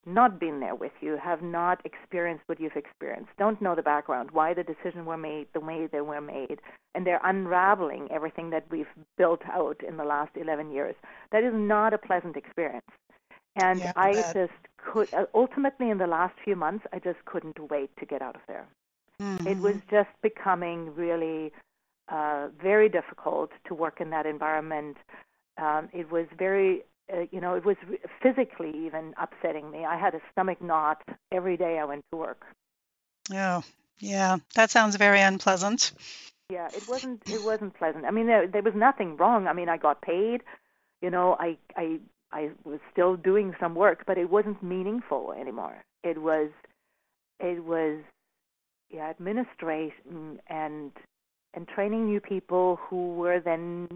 not 0.05 0.39
been 0.39 0.59
there 0.59 0.75
with 0.75 0.91
you, 1.01 1.17
have 1.17 1.41
not 1.41 1.83
experienced 1.85 2.43
what 2.45 2.59
you've 2.59 2.75
experienced, 2.75 3.31
don't 3.39 3.59
know 3.63 3.73
the 3.73 3.81
background, 3.81 4.29
why 4.29 4.53
the 4.53 4.63
decisions 4.63 5.07
were 5.07 5.17
made 5.17 5.47
the 5.55 5.59
way 5.59 5.87
they 5.91 6.01
were 6.01 6.21
made, 6.21 6.59
and 6.93 7.03
they're 7.03 7.19
unraveling 7.23 8.07
everything 8.11 8.51
that 8.51 8.63
we've 8.69 8.93
built 9.17 9.41
out 9.51 9.81
in 9.81 9.97
the 9.97 10.05
last 10.05 10.29
11 10.35 10.71
years. 10.71 10.93
That 11.31 11.43
is 11.43 11.53
not 11.55 11.95
a 11.95 11.97
pleasant 11.97 12.37
experience. 12.37 12.85
And 13.55 13.79
yeah, 13.79 13.93
I 13.95 14.13
just 14.35 14.53
could, 14.77 15.11
uh, 15.15 15.25
ultimately, 15.33 15.89
in 15.89 15.97
the 15.97 16.05
last 16.05 16.35
few 16.43 16.55
months, 16.55 16.85
I 16.93 16.99
just 16.99 17.25
couldn't 17.25 17.57
wait 17.71 17.89
to 17.97 18.05
get 18.05 18.21
out 18.21 18.35
of 18.35 18.41
there. 18.47 18.67
Mm-hmm. 19.19 19.47
It 19.47 19.57
was 19.57 19.77
just 19.89 20.09
becoming 20.21 20.93
really 20.93 21.51
uh, 22.09 22.47
very 22.61 22.89
difficult 22.89 23.51
to 23.67 23.73
work 23.73 23.99
in 24.01 24.09
that 24.11 24.25
environment. 24.25 24.97
Um, 25.57 25.89
it 25.93 26.11
was 26.11 26.27
very 26.37 26.83
uh, 27.13 27.25
you 27.31 27.39
know, 27.39 27.53
it 27.53 27.65
was 27.65 27.77
physically 28.21 28.73
even 28.85 29.13
upsetting 29.21 29.69
me. 29.69 29.85
I 29.85 29.97
had 29.97 30.15
a 30.15 30.21
stomach 30.31 30.61
knot 30.61 31.03
every 31.31 31.55
day 31.55 31.77
I 31.77 31.85
went 31.85 32.03
to 32.11 32.17
work. 32.17 32.45
Oh, 33.31 33.63
yeah, 33.99 34.37
that 34.55 34.71
sounds 34.71 34.95
very 34.95 35.21
unpleasant. 35.21 35.91
Yeah, 36.49 36.67
it 36.75 36.87
wasn't. 36.87 37.21
It 37.27 37.43
wasn't 37.43 37.77
pleasant. 37.77 38.05
I 38.05 38.11
mean, 38.11 38.27
there, 38.27 38.47
there 38.47 38.61
was 38.61 38.75
nothing 38.75 39.17
wrong. 39.17 39.47
I 39.47 39.53
mean, 39.53 39.69
I 39.69 39.77
got 39.77 40.01
paid. 40.01 40.41
You 41.01 41.09
know, 41.09 41.35
I 41.39 41.57
I 41.75 41.99
I 42.31 42.51
was 42.63 42.79
still 42.91 43.15
doing 43.15 43.55
some 43.59 43.75
work, 43.75 44.03
but 44.05 44.17
it 44.17 44.29
wasn't 44.29 44.61
meaningful 44.61 45.33
anymore. 45.33 45.83
It 46.03 46.21
was, 46.21 46.49
it 47.39 47.63
was, 47.63 47.99
yeah, 48.89 49.09
administration 49.09 50.39
and 50.47 50.91
and 51.55 51.67
training 51.67 52.05
new 52.05 52.19
people 52.19 52.79
who 52.87 53.13
were 53.15 53.39
then 53.39 53.87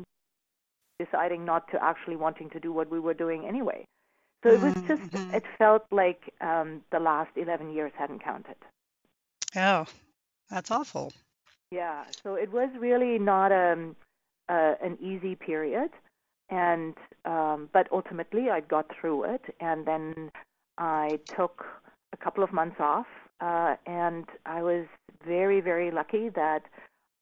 deciding 0.99 1.45
not 1.45 1.69
to 1.71 1.83
actually 1.83 2.15
wanting 2.15 2.49
to 2.49 2.59
do 2.59 2.71
what 2.71 2.89
we 2.89 2.99
were 2.99 3.13
doing 3.13 3.45
anyway. 3.45 3.85
So 4.43 4.51
it 4.51 4.61
was 4.61 4.73
mm-hmm, 4.73 4.87
just, 4.87 5.01
mm-hmm. 5.11 5.33
it 5.33 5.43
felt 5.57 5.85
like 5.91 6.33
um, 6.41 6.81
the 6.91 6.99
last 6.99 7.31
11 7.35 7.71
years 7.73 7.91
hadn't 7.97 8.23
counted. 8.23 8.55
Oh, 9.55 9.85
that's 10.49 10.71
awful. 10.71 11.11
Yeah, 11.71 12.05
so 12.23 12.35
it 12.35 12.51
was 12.51 12.69
really 12.79 13.19
not 13.19 13.51
um, 13.51 13.95
uh, 14.47 14.75
an 14.81 14.97
easy 15.01 15.35
period, 15.35 15.91
and 16.49 16.95
um, 17.25 17.69
but 17.73 17.87
ultimately 17.91 18.49
I 18.49 18.61
got 18.61 18.87
through 18.99 19.25
it, 19.25 19.41
and 19.59 19.85
then 19.85 20.31
I 20.77 21.19
took 21.25 21.65
a 22.13 22.17
couple 22.17 22.43
of 22.43 22.51
months 22.51 22.77
off 22.79 23.05
uh, 23.41 23.75
and 23.85 24.25
I 24.45 24.61
was 24.61 24.85
very, 25.25 25.61
very 25.61 25.91
lucky 25.91 26.29
that 26.29 26.63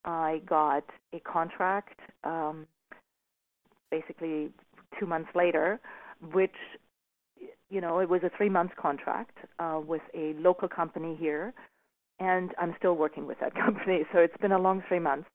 I 0.08 0.42
got 0.46 0.86
a 1.14 1.20
contract 1.20 2.00
um, 2.24 2.66
basically 3.92 4.50
two 4.98 5.06
months 5.06 5.30
later, 5.36 5.80
which 6.32 6.56
you 7.70 7.82
know 7.82 8.00
it 8.00 8.10
was 8.10 8.22
a 8.24 8.32
three 8.38 8.50
month 8.50 8.72
contract 8.78 9.38
uh, 9.60 9.82
with 9.86 10.02
a 10.16 10.34
local 10.40 10.70
company 10.70 11.16
here, 11.20 11.54
and 12.20 12.52
I'm 12.58 12.74
still 12.80 12.96
working 12.96 13.28
with 13.28 13.40
that 13.42 13.54
company. 13.66 14.04
So 14.14 14.20
it's 14.20 14.38
been 14.42 14.54
a 14.54 14.60
long 14.60 14.82
three 14.88 15.00
months 15.00 15.28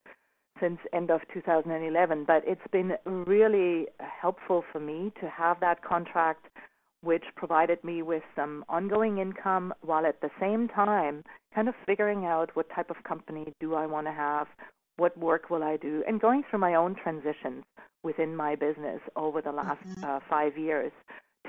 since 0.59 0.79
end 0.95 1.11
of 1.11 1.21
2011, 1.35 2.25
but 2.27 2.43
it's 2.47 2.61
been 2.71 2.93
really 3.05 3.89
helpful 3.99 4.65
for 4.73 4.81
me 4.81 5.13
to 5.21 5.29
have 5.29 5.61
that 5.61 5.85
contract 5.85 6.47
which 7.03 7.25
provided 7.37 7.83
me 7.83 8.03
with 8.03 8.23
some 8.35 8.65
ongoing 8.69 9.19
income 9.19 9.75
while 9.81 10.07
at 10.07 10.21
the 10.21 10.31
same 10.41 10.69
time 10.69 11.25
kind 11.55 11.69
of 11.69 11.75
figuring 11.85 12.25
out 12.25 12.51
what 12.55 12.71
type 12.75 12.91
of 12.91 13.03
company 13.05 13.53
do 13.61 13.75
I 13.75 13.87
want 13.87 14.07
to 14.07 14.13
have, 14.13 14.47
what 14.97 15.17
work 15.19 15.51
will 15.51 15.63
I 15.63 15.77
do, 15.77 16.03
and 16.07 16.21
going 16.21 16.45
through 16.49 16.61
my 16.61 16.75
own 16.75 16.95
transitions 16.95 17.65
within 18.03 18.35
my 18.35 18.55
business 18.55 19.01
over 19.17 19.43
the 19.43 19.53
last 19.53 19.85
mm-hmm. 19.87 20.05
uh, 20.05 20.21
five 20.29 20.57
years 20.57 20.93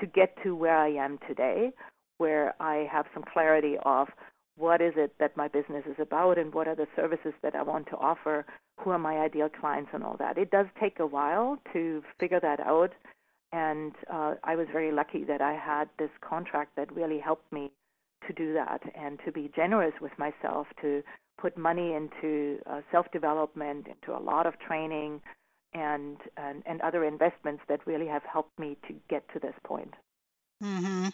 to 0.00 0.06
get 0.06 0.36
to 0.42 0.54
where 0.56 0.76
I 0.76 0.88
am 0.88 1.18
today, 1.28 1.70
where 2.18 2.54
I 2.60 2.88
have 2.90 3.06
some 3.14 3.24
clarity 3.32 3.76
of 3.84 4.08
what 4.56 4.80
is 4.80 4.94
it 4.96 5.14
that 5.18 5.36
my 5.36 5.48
business 5.48 5.84
is 5.86 5.96
about 5.98 6.38
and 6.38 6.52
what 6.54 6.68
are 6.68 6.76
the 6.76 6.86
services 6.94 7.32
that 7.42 7.54
I 7.54 7.62
want 7.62 7.88
to 7.88 7.96
offer, 7.96 8.44
who 8.80 8.90
are 8.90 8.98
my 8.98 9.18
ideal 9.18 9.48
clients, 9.48 9.90
and 9.92 10.04
all 10.04 10.16
that. 10.18 10.38
It 10.38 10.50
does 10.50 10.66
take 10.80 11.00
a 11.00 11.06
while 11.06 11.58
to 11.72 12.02
figure 12.20 12.40
that 12.40 12.60
out 12.60 12.92
and 13.54 13.92
uh, 14.12 14.34
I 14.42 14.56
was 14.56 14.66
very 14.72 14.90
lucky 14.90 15.22
that 15.24 15.40
I 15.40 15.54
had 15.54 15.88
this 15.96 16.10
contract 16.20 16.72
that 16.76 16.92
really 16.92 17.20
helped 17.20 17.52
me 17.52 17.70
to 18.26 18.32
do 18.32 18.52
that 18.54 18.82
and 18.96 19.20
to 19.24 19.30
be 19.30 19.48
generous 19.54 19.94
with 20.00 20.10
myself, 20.18 20.66
to 20.80 21.04
put 21.40 21.56
money 21.56 21.94
into 21.94 22.58
uh, 22.66 22.80
self 22.90 23.06
development, 23.12 23.86
into 23.86 24.18
a 24.18 24.18
lot 24.18 24.46
of 24.46 24.58
training, 24.58 25.20
and, 25.72 26.16
and, 26.36 26.64
and 26.66 26.80
other 26.80 27.04
investments 27.04 27.62
that 27.68 27.86
really 27.86 28.08
have 28.08 28.24
helped 28.24 28.58
me 28.58 28.76
to 28.88 28.94
get 29.08 29.22
to 29.32 29.38
this 29.38 29.54
point. 29.64 29.94
Mm-hmm. 30.60 31.08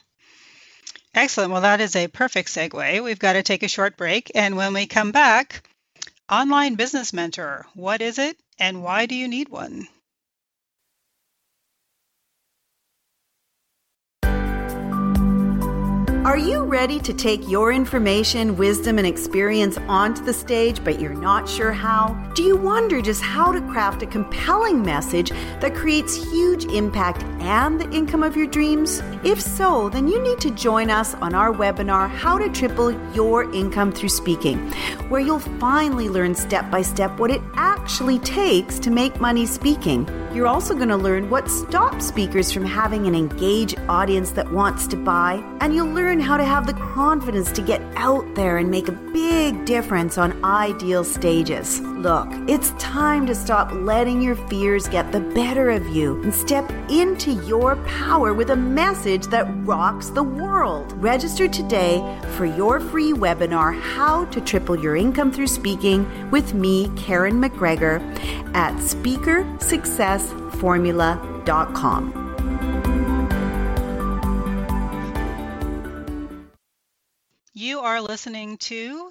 Excellent. 1.14 1.52
Well, 1.52 1.62
that 1.62 1.82
is 1.82 1.94
a 1.94 2.08
perfect 2.08 2.48
segue. 2.48 3.04
We've 3.04 3.18
got 3.18 3.34
to 3.34 3.42
take 3.42 3.62
a 3.62 3.68
short 3.68 3.98
break. 3.98 4.30
And 4.34 4.56
when 4.56 4.72
we 4.72 4.86
come 4.86 5.12
back, 5.12 5.68
Online 6.30 6.76
Business 6.76 7.12
Mentor, 7.12 7.66
what 7.74 8.00
is 8.00 8.18
it 8.18 8.38
and 8.58 8.82
why 8.82 9.04
do 9.04 9.14
you 9.14 9.28
need 9.28 9.50
one? 9.50 9.88
Are 16.30 16.38
you 16.38 16.62
ready 16.62 17.00
to 17.00 17.12
take 17.12 17.48
your 17.48 17.72
information, 17.72 18.56
wisdom, 18.56 18.98
and 18.98 19.06
experience 19.06 19.76
onto 19.88 20.22
the 20.22 20.32
stage, 20.32 20.84
but 20.84 21.00
you're 21.00 21.12
not 21.12 21.48
sure 21.48 21.72
how? 21.72 22.14
Do 22.36 22.44
you 22.44 22.56
wonder 22.56 23.02
just 23.02 23.20
how 23.20 23.50
to 23.50 23.60
craft 23.62 24.04
a 24.04 24.06
compelling 24.06 24.80
message 24.80 25.30
that 25.58 25.74
creates 25.74 26.14
huge 26.14 26.66
impact 26.66 27.24
and 27.40 27.80
the 27.80 27.90
income 27.90 28.22
of 28.22 28.36
your 28.36 28.46
dreams? 28.46 29.02
If 29.24 29.40
so, 29.40 29.88
then 29.88 30.06
you 30.06 30.22
need 30.22 30.38
to 30.42 30.52
join 30.52 30.88
us 30.88 31.14
on 31.14 31.34
our 31.34 31.52
webinar, 31.52 32.08
How 32.08 32.38
to 32.38 32.48
Triple 32.48 32.92
Your 33.12 33.52
Income 33.52 33.90
Through 33.90 34.10
Speaking, 34.10 34.70
where 35.08 35.20
you'll 35.20 35.40
finally 35.40 36.08
learn 36.08 36.36
step 36.36 36.70
by 36.70 36.82
step 36.82 37.18
what 37.18 37.32
it 37.32 37.42
actually 37.54 38.20
takes 38.20 38.78
to 38.78 38.92
make 38.92 39.20
money 39.20 39.46
speaking. 39.46 40.08
You're 40.32 40.46
also 40.46 40.76
going 40.76 40.90
to 40.90 40.96
learn 40.96 41.28
what 41.28 41.50
stops 41.50 42.06
speakers 42.06 42.52
from 42.52 42.64
having 42.64 43.08
an 43.08 43.16
engaged 43.16 43.80
audience 43.88 44.30
that 44.32 44.52
wants 44.52 44.86
to 44.86 44.96
buy, 44.96 45.42
and 45.60 45.74
you'll 45.74 45.92
learn 45.92 46.20
how 46.20 46.36
to 46.36 46.44
have 46.44 46.68
the 46.68 46.72
confidence 46.74 47.50
to 47.50 47.60
get 47.60 47.82
out 47.96 48.36
there 48.36 48.58
and 48.58 48.70
make 48.70 48.86
a 48.86 48.92
big 48.92 49.64
difference 49.64 50.18
on 50.18 50.44
ideal 50.44 51.02
stages. 51.02 51.80
Look, 51.80 52.28
it's 52.48 52.70
time 52.78 53.26
to 53.26 53.34
stop 53.34 53.72
letting 53.72 54.22
your 54.22 54.36
fears 54.36 54.86
get 54.86 55.10
the 55.10 55.18
better 55.18 55.68
of 55.68 55.88
you 55.88 56.22
and 56.22 56.32
step 56.32 56.70
into 56.88 57.32
your 57.44 57.74
power 57.86 58.32
with 58.32 58.50
a 58.50 58.56
message 58.56 59.26
that 59.26 59.48
rocks 59.66 60.10
the 60.10 60.22
world. 60.22 60.92
Register 61.02 61.48
today 61.48 61.98
for 62.36 62.46
your 62.46 62.78
free 62.78 63.12
webinar, 63.12 63.78
How 63.80 64.26
to 64.26 64.40
Triple 64.40 64.78
Your 64.78 64.94
Income 64.94 65.32
Through 65.32 65.48
Speaking, 65.48 66.30
with 66.30 66.54
me, 66.54 66.88
Karen 66.96 67.42
McGregor, 67.42 68.00
at 68.54 68.80
speakersuccessformula.com. 70.60 72.26
You 77.52 77.80
are 77.80 78.00
listening 78.00 78.56
to 78.58 79.10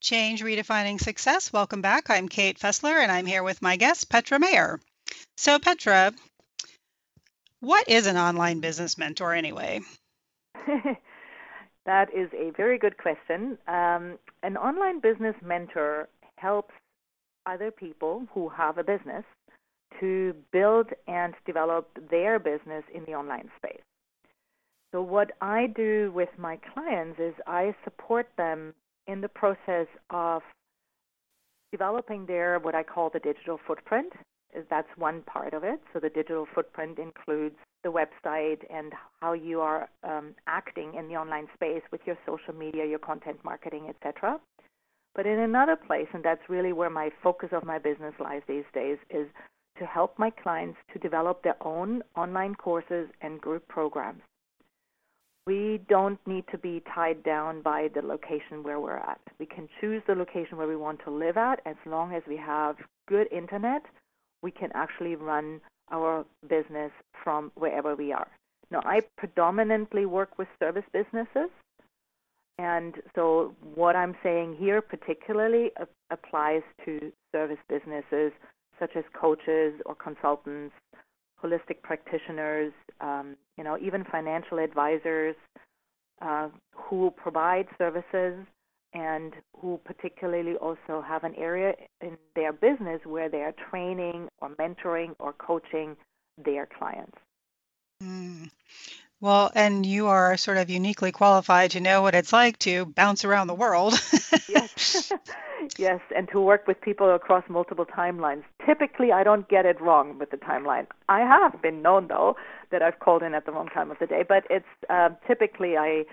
Change 0.00 0.42
Redefining 0.42 1.00
Success. 1.00 1.52
Welcome 1.52 1.82
back. 1.82 2.10
I'm 2.10 2.28
Kate 2.28 2.58
Fessler 2.58 3.02
and 3.02 3.10
I'm 3.10 3.26
here 3.26 3.42
with 3.42 3.62
my 3.62 3.76
guest, 3.76 4.10
Petra 4.10 4.38
Mayer. 4.38 4.80
So, 5.36 5.58
Petra, 5.58 6.12
what 7.60 7.88
is 7.88 8.06
an 8.06 8.16
online 8.16 8.60
business 8.60 8.98
mentor 8.98 9.34
anyway? 9.34 9.80
that 11.86 12.14
is 12.14 12.30
a 12.34 12.50
very 12.56 12.78
good 12.78 12.98
question. 12.98 13.58
Um, 13.66 14.18
an 14.42 14.56
online 14.56 15.00
business 15.00 15.34
mentor 15.44 16.08
helps 16.36 16.74
other 17.46 17.72
people 17.72 18.28
who 18.32 18.48
have 18.50 18.78
a 18.78 18.84
business 18.84 19.24
to 20.00 20.34
build 20.52 20.88
and 21.06 21.34
develop 21.46 21.88
their 22.10 22.38
business 22.38 22.84
in 22.94 23.04
the 23.04 23.12
online 23.12 23.50
space. 23.56 23.80
So, 24.92 25.02
what 25.02 25.32
I 25.40 25.66
do 25.66 26.12
with 26.14 26.30
my 26.38 26.58
clients 26.72 27.20
is 27.20 27.34
I 27.46 27.74
support 27.84 28.28
them 28.38 28.74
in 29.06 29.20
the 29.20 29.28
process 29.28 29.86
of 30.10 30.42
developing 31.72 32.24
their 32.26 32.58
what 32.58 32.74
I 32.74 32.82
call 32.82 33.10
the 33.10 33.18
digital 33.18 33.60
footprint. 33.66 34.12
That's 34.70 34.88
one 34.96 35.22
part 35.22 35.52
of 35.52 35.62
it. 35.62 35.80
So, 35.92 36.00
the 36.00 36.08
digital 36.08 36.46
footprint 36.54 36.98
includes 36.98 37.56
the 37.84 37.90
website 37.90 38.60
and 38.70 38.92
how 39.20 39.34
you 39.34 39.60
are 39.60 39.88
um, 40.02 40.34
acting 40.46 40.94
in 40.94 41.08
the 41.08 41.16
online 41.16 41.48
space 41.54 41.82
with 41.92 42.00
your 42.06 42.16
social 42.26 42.54
media, 42.54 42.86
your 42.86 42.98
content 42.98 43.38
marketing, 43.44 43.88
etc. 43.90 44.40
But 45.14 45.26
in 45.26 45.38
another 45.38 45.76
place, 45.76 46.08
and 46.14 46.24
that's 46.24 46.48
really 46.48 46.72
where 46.72 46.90
my 46.90 47.10
focus 47.22 47.50
of 47.52 47.64
my 47.64 47.78
business 47.78 48.14
lies 48.18 48.42
these 48.48 48.64
days, 48.72 48.98
is 49.10 49.26
to 49.78 49.86
help 49.86 50.18
my 50.18 50.30
clients 50.30 50.78
to 50.92 50.98
develop 50.98 51.42
their 51.42 51.56
own 51.62 52.02
online 52.16 52.54
courses 52.54 53.08
and 53.20 53.40
group 53.40 53.66
programs 53.68 54.22
we 55.48 55.80
don't 55.88 56.20
need 56.26 56.44
to 56.52 56.58
be 56.58 56.82
tied 56.94 57.22
down 57.22 57.62
by 57.62 57.88
the 57.94 58.02
location 58.02 58.62
where 58.62 58.78
we're 58.80 58.98
at. 58.98 59.18
We 59.38 59.46
can 59.46 59.66
choose 59.80 60.02
the 60.06 60.14
location 60.14 60.58
where 60.58 60.68
we 60.68 60.76
want 60.76 61.00
to 61.04 61.10
live 61.10 61.38
at 61.38 61.60
as 61.64 61.76
long 61.86 62.12
as 62.12 62.22
we 62.28 62.36
have 62.36 62.76
good 63.08 63.32
internet. 63.32 63.80
We 64.42 64.50
can 64.50 64.68
actually 64.74 65.16
run 65.16 65.62
our 65.90 66.26
business 66.50 66.92
from 67.24 67.50
wherever 67.54 67.96
we 67.96 68.12
are. 68.12 68.28
Now, 68.70 68.82
I 68.84 69.00
predominantly 69.16 70.04
work 70.04 70.36
with 70.36 70.48
service 70.62 70.84
businesses, 70.92 71.48
and 72.58 72.96
so 73.14 73.54
what 73.74 73.96
I'm 73.96 74.16
saying 74.22 74.56
here 74.60 74.82
particularly 74.82 75.70
applies 76.10 76.60
to 76.84 77.10
service 77.32 77.62
businesses 77.70 78.32
such 78.78 78.96
as 78.96 79.04
coaches 79.14 79.74
or 79.86 79.94
consultants 79.94 80.74
holistic 81.42 81.82
practitioners, 81.82 82.72
um, 83.00 83.36
you 83.56 83.64
know, 83.64 83.78
even 83.80 84.04
financial 84.10 84.58
advisors 84.58 85.36
uh, 86.20 86.48
who 86.74 87.12
provide 87.16 87.66
services 87.76 88.34
and 88.94 89.34
who 89.60 89.78
particularly 89.84 90.54
also 90.56 91.02
have 91.06 91.24
an 91.24 91.34
area 91.36 91.74
in 92.00 92.16
their 92.34 92.52
business 92.52 93.00
where 93.04 93.28
they 93.28 93.42
are 93.42 93.54
training 93.70 94.28
or 94.40 94.50
mentoring 94.56 95.14
or 95.18 95.32
coaching 95.34 95.96
their 96.42 96.66
clients. 96.78 97.16
Mm. 98.02 98.50
Well, 99.20 99.50
and 99.54 99.84
you 99.84 100.06
are 100.06 100.36
sort 100.36 100.58
of 100.58 100.70
uniquely 100.70 101.10
qualified 101.10 101.72
to 101.72 101.80
know 101.80 102.02
what 102.02 102.14
it's 102.14 102.32
like 102.32 102.58
to 102.60 102.86
bounce 102.86 103.24
around 103.24 103.48
the 103.48 103.54
world. 103.54 103.94
yes. 104.48 105.12
yes, 105.78 106.00
and 106.16 106.28
to 106.28 106.40
work 106.40 106.68
with 106.68 106.80
people 106.80 107.12
across 107.12 107.42
multiple 107.48 107.84
timelines. 107.84 108.44
Typically, 108.64 109.10
I 109.10 109.24
don't 109.24 109.48
get 109.48 109.66
it 109.66 109.80
wrong 109.80 110.18
with 110.20 110.30
the 110.30 110.36
timeline. 110.36 110.86
I 111.08 111.20
have 111.20 111.60
been 111.60 111.82
known, 111.82 112.06
though, 112.06 112.36
that 112.70 112.80
I've 112.80 113.00
called 113.00 113.24
in 113.24 113.34
at 113.34 113.44
the 113.44 113.50
wrong 113.50 113.68
time 113.68 113.90
of 113.90 113.98
the 113.98 114.06
day, 114.06 114.22
but 114.26 114.44
it's 114.50 114.66
uh, 114.88 115.10
typically 115.26 115.76
I 115.76 116.04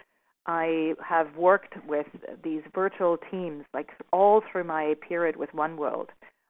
I 0.48 0.94
have 1.04 1.36
worked 1.36 1.76
with 1.88 2.08
these 2.44 2.62
virtual 2.74 3.18
teams 3.32 3.66
like 3.74 3.90
all 4.14 4.42
through 4.52 4.64
my 4.64 4.96
period 5.08 5.36
with 5.36 5.54
One 5.54 5.78
World. 5.78 6.10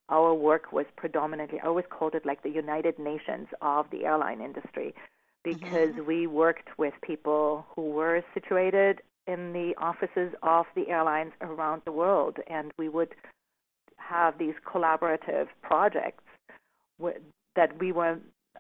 Our 0.10 0.34
work 0.34 0.72
was 0.72 0.86
predominantly, 0.96 1.60
I 1.60 1.68
always 1.68 1.86
called 1.90 2.14
it 2.14 2.26
like 2.26 2.44
the 2.44 2.50
United 2.50 3.00
Nations 3.00 3.48
of 3.62 3.88
the 3.90 4.06
airline 4.06 4.40
industry 4.40 4.94
because 5.46 5.92
mm-hmm. 5.92 6.06
we 6.06 6.28
worked 6.28 6.68
with 6.78 6.94
people 7.04 7.66
who 7.74 7.92
were 7.92 8.22
situated 8.34 9.02
in 9.28 9.54
the 9.54 9.74
offices 9.78 10.34
of 10.44 10.66
the 10.76 10.90
airlines 10.90 11.32
around 11.42 11.84
the 11.86 11.92
world, 11.92 12.38
and 12.48 12.72
we 12.78 12.90
would 12.90 13.14
have 13.98 14.38
these 14.38 14.56
collaborative 14.72 15.48
projects 15.62 16.24
w- 17.00 17.20
that 17.56 17.80
we 17.80 17.92
were 17.92 18.18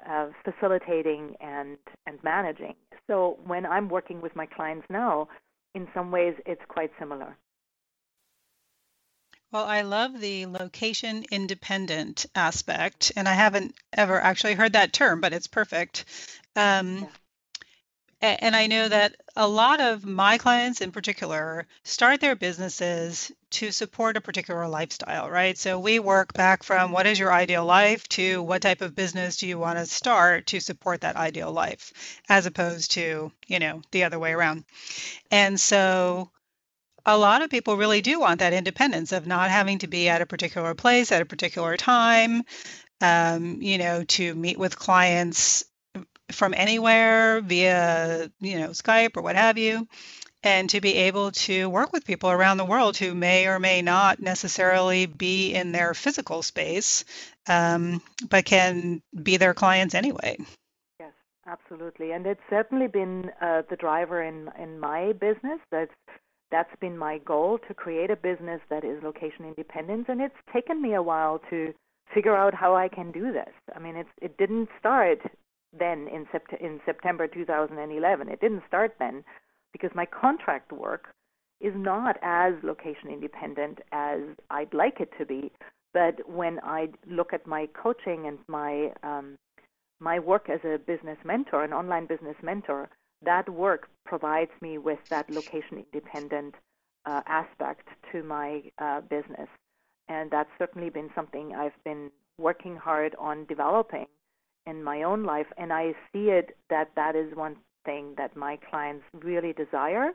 uh, 0.10 0.28
facilitating 0.43 1.36
and 1.41 1.78
and 2.06 2.17
managing. 2.24 2.76
So 3.08 3.38
when 3.45 3.65
I'm 3.65 3.89
working 3.89 4.21
with 4.21 4.36
my 4.36 4.45
clients 4.45 4.86
now, 4.89 5.28
in 5.74 5.88
some 5.93 6.12
ways 6.12 6.36
it's 6.45 6.62
quite 6.67 6.91
similar. 7.00 7.36
Well, 9.51 9.65
I 9.65 9.81
love 9.81 10.19
the 10.19 10.45
location 10.45 11.25
independent 11.31 12.27
aspect, 12.36 13.12
and 13.15 13.27
I 13.27 13.34
haven't 13.34 13.75
ever 13.91 14.21
actually 14.21 14.53
heard 14.53 14.73
that 14.73 14.93
term, 14.93 15.19
but 15.19 15.34
it's 15.34 15.47
perfect. 15.47 16.05
Um, 16.55 16.99
yeah 16.99 17.08
and 18.21 18.55
I 18.55 18.67
know 18.67 18.88
that 18.88 19.15
a 19.36 19.47
lot 19.47 19.79
of 19.79 20.03
my 20.05 20.38
clients 20.38 20.81
in 20.81 20.91
particular 20.91 21.67
start 21.84 22.21
their 22.21 22.36
businesses 22.36 23.31
to 23.51 23.71
support 23.71 24.17
a 24.17 24.21
particular 24.21 24.67
lifestyle, 24.67 25.29
right? 25.29 25.58
So 25.58 25.77
we 25.79 25.99
work 25.99 26.34
back 26.34 26.63
from 26.63 26.91
what 26.91 27.05
is 27.05 27.19
your 27.19 27.31
ideal 27.31 27.65
life 27.65 28.08
to 28.10 28.41
what 28.41 28.62
type 28.63 28.81
of 28.81 28.95
business 28.95 29.38
do 29.38 29.47
you 29.47 29.60
want 29.60 29.77
to 29.77 29.86
start 29.86 30.47
to 30.47 30.60
support 30.60 31.01
that 31.01 31.15
ideal 31.17 31.51
life, 31.51 32.19
as 32.27 32.45
opposed 32.45 32.91
to, 32.91 33.31
you 33.47 33.60
know, 33.60 33.81
the 33.91 34.03
other 34.05 34.17
way 34.17 34.31
around. 34.31 34.63
And 35.31 35.60
so 35.60 36.29
a 37.06 37.18
lot 37.18 37.41
of 37.41 37.50
people 37.50 37.78
really 37.78 38.02
do 38.02 38.20
want 38.20 38.39
that 38.39 38.54
independence 38.54 39.12
of 39.12 39.28
not 39.28 39.50
having 39.52 39.80
to 39.80 39.88
be 39.88 40.10
at 40.10 40.22
a 40.22 40.26
particular 40.26 40.74
place 40.74 41.12
at 41.12 41.22
a 41.22 41.26
particular 41.26 41.78
time, 41.78 42.44
um, 43.02 43.62
you 43.62 43.78
know, 43.78 44.04
to 44.04 44.34
meet 44.36 44.58
with 44.58 44.78
clients 44.78 45.63
from 46.32 46.54
anywhere 46.56 47.41
via, 47.41 48.32
you 48.39 48.60
know, 48.60 48.70
Skype 48.70 49.15
or 49.15 49.22
what 49.22 49.36
have 49.36 49.58
you, 49.58 49.88
and 50.44 50.70
to 50.72 50.82
be 50.82 50.96
able 50.96 51.32
to 51.32 51.70
work 51.70 51.94
with 51.94 52.06
people 52.06 52.32
around 52.32 52.58
the 52.58 52.65
world 52.65 52.98
who 52.98 53.13
may 53.13 53.48
or 53.48 53.60
may 53.60 53.82
not 53.82 54.20
necessarily 54.20 55.06
be 55.06 55.54
in 55.54 55.72
their 55.72 55.94
physical 55.94 56.41
space, 56.41 57.06
um, 57.48 58.02
but 58.30 58.46
can 58.46 59.02
be 59.22 59.38
their 59.38 59.54
clients 59.54 59.94
anyway. 59.94 60.38
Yes, 61.00 61.13
absolutely, 61.46 62.12
and 62.12 62.26
it's 62.26 62.41
certainly 62.50 62.88
been 62.88 63.30
uh, 63.39 63.62
the 63.70 63.76
driver 63.76 64.24
in 64.24 64.50
in 64.60 64.80
my 64.80 65.13
business. 65.13 65.60
That's 65.72 65.91
that's 66.51 66.73
been 66.79 66.97
my 66.97 67.17
goal 67.19 67.60
to 67.67 67.73
create 67.73 68.12
a 68.12 68.15
business 68.15 68.62
that 68.69 68.84
is 68.84 69.01
location 69.03 69.45
independent, 69.45 70.08
and 70.10 70.21
it's 70.21 70.36
taken 70.53 70.81
me 70.81 70.93
a 70.93 71.01
while 71.01 71.41
to 71.49 71.73
figure 72.13 72.36
out 72.36 72.53
how 72.53 72.75
I 72.75 72.88
can 72.88 73.12
do 73.12 73.34
this. 73.34 73.53
I 73.75 73.79
mean, 73.79 73.95
it 74.21 74.38
didn't 74.38 74.69
start 74.79 75.19
then 75.77 76.08
in, 76.08 76.25
sept- 76.34 76.62
in 76.62 76.79
September 76.86 77.27
2011. 77.27 78.29
It 78.29 78.39
didn't 78.39 78.63
start 78.67 78.95
then 78.99 79.23
because 79.73 79.91
my 79.93 80.05
contract 80.05 80.71
work 80.71 81.13
is 81.60 81.73
not 81.75 82.17
as 82.21 82.53
location 82.63 83.10
independent 83.10 83.79
as 83.91 84.19
I'd 84.49 84.73
like 84.73 84.99
it 84.99 85.10
to 85.17 85.25
be. 85.25 85.51
But 85.93 86.29
when 86.29 86.60
I 86.63 86.89
look 87.10 87.34
at 87.34 87.47
my 87.47 87.67
coaching 87.73 88.27
and 88.27 88.38
my 88.47 88.91
um, 89.03 89.38
my 90.01 90.19
work 90.19 90.49
as 90.49 90.60
a 90.65 90.77
business 90.77 91.17
mentor, 91.23 91.63
an 91.63 91.71
online 91.71 92.05
business 92.05 92.36
mentor, 92.43 92.89
that 93.26 93.50
work 93.50 93.90
provides 94.06 94.52
me 94.62 94.78
with 94.78 95.00
that 95.10 95.30
location 95.30 95.86
independent 95.94 96.56
uh, 97.06 97.22
aspect 97.28 97.88
to 98.12 98.24
my 98.24 98.62
uh, 98.80 99.02
business, 99.02 99.50
and 100.08 100.32
that's 100.32 100.50
certainly 100.58 100.90
been 100.90 101.10
something 101.16 101.54
I've 101.56 101.84
been 101.84 102.12
working 102.38 102.76
hard 102.76 103.16
on 103.20 103.46
developing 103.46 104.06
in 104.66 104.84
my 104.84 105.04
own 105.04 105.24
life, 105.24 105.48
and 105.58 105.72
I 105.72 105.94
see 106.12 106.30
it 106.30 106.58
that 106.70 106.92
that 106.96 107.16
is 107.16 107.36
one 107.36 107.58
thing 107.86 108.16
that 108.18 108.36
my 108.36 108.58
clients 108.70 109.06
really 109.14 109.54
desire, 109.54 110.12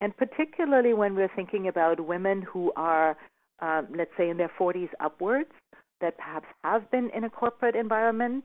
and 0.00 0.16
particularly 0.16 0.94
when 0.94 1.14
we're 1.14 1.30
thinking 1.36 1.68
about 1.68 2.00
women 2.00 2.42
who 2.42 2.72
are, 2.76 3.16
uh, 3.60 3.82
let's 3.94 4.10
say, 4.16 4.30
in 4.30 4.38
their 4.38 4.50
40s 4.58 4.88
upwards, 5.00 5.50
that 6.00 6.16
perhaps 6.16 6.46
have 6.64 6.90
been 6.90 7.10
in 7.10 7.24
a 7.24 7.30
corporate 7.30 7.76
environment, 7.76 8.44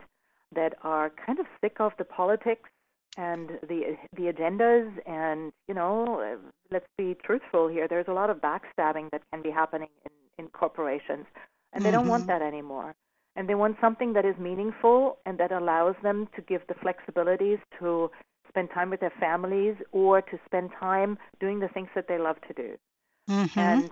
that 0.54 0.76
are 0.84 1.12
kind 1.26 1.40
of 1.40 1.46
sick 1.62 1.78
of 1.80 1.92
the 1.98 2.06
politics 2.06 2.70
and 3.18 3.50
the 3.68 3.98
the 4.16 4.32
agendas, 4.32 4.92
and 5.06 5.52
you 5.68 5.74
know, 5.74 6.38
let's 6.72 6.88
be 6.98 7.16
truthful 7.24 7.68
here. 7.68 7.88
There's 7.88 8.08
a 8.08 8.14
lot 8.14 8.30
of 8.30 8.38
backstabbing 8.38 9.12
that 9.12 9.22
can 9.34 9.42
be 9.42 9.52
happening 9.52 9.90
in 10.06 10.46
in 10.46 10.50
corporations, 10.50 11.26
and 11.74 11.84
they 11.84 11.90
mm-hmm. 11.90 11.98
don't 11.98 12.08
want 12.08 12.24
mm-hmm. 12.24 12.40
that 12.40 12.42
anymore 12.42 12.96
and 13.38 13.48
they 13.48 13.56
want 13.56 13.78
something 13.80 14.14
that 14.14 14.26
is 14.26 14.36
meaningful 14.40 15.20
and 15.26 15.38
that 15.38 15.52
allows 15.52 15.96
them 16.02 16.28
to 16.36 16.42
give 16.42 16.62
the 16.68 16.74
flexibilities 16.74 17.60
to 17.80 18.10
spend 18.50 18.70
time 18.72 18.90
with 18.90 19.00
their 19.00 19.14
families 19.20 19.76
or 19.92 20.22
to 20.24 20.40
spend 20.46 20.72
time 20.78 21.20
doing 21.40 21.60
the 21.60 21.68
things 21.68 21.88
that 21.94 22.08
they 22.08 22.18
love 22.18 22.38
to 22.48 22.54
do. 22.54 22.76
Mm-hmm. 23.30 23.60
And 23.60 23.92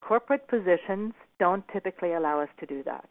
corporate 0.00 0.48
positions 0.48 1.12
don't 1.38 1.62
typically 1.68 2.14
allow 2.14 2.40
us 2.40 2.48
to 2.58 2.66
do 2.66 2.82
that. 2.84 3.10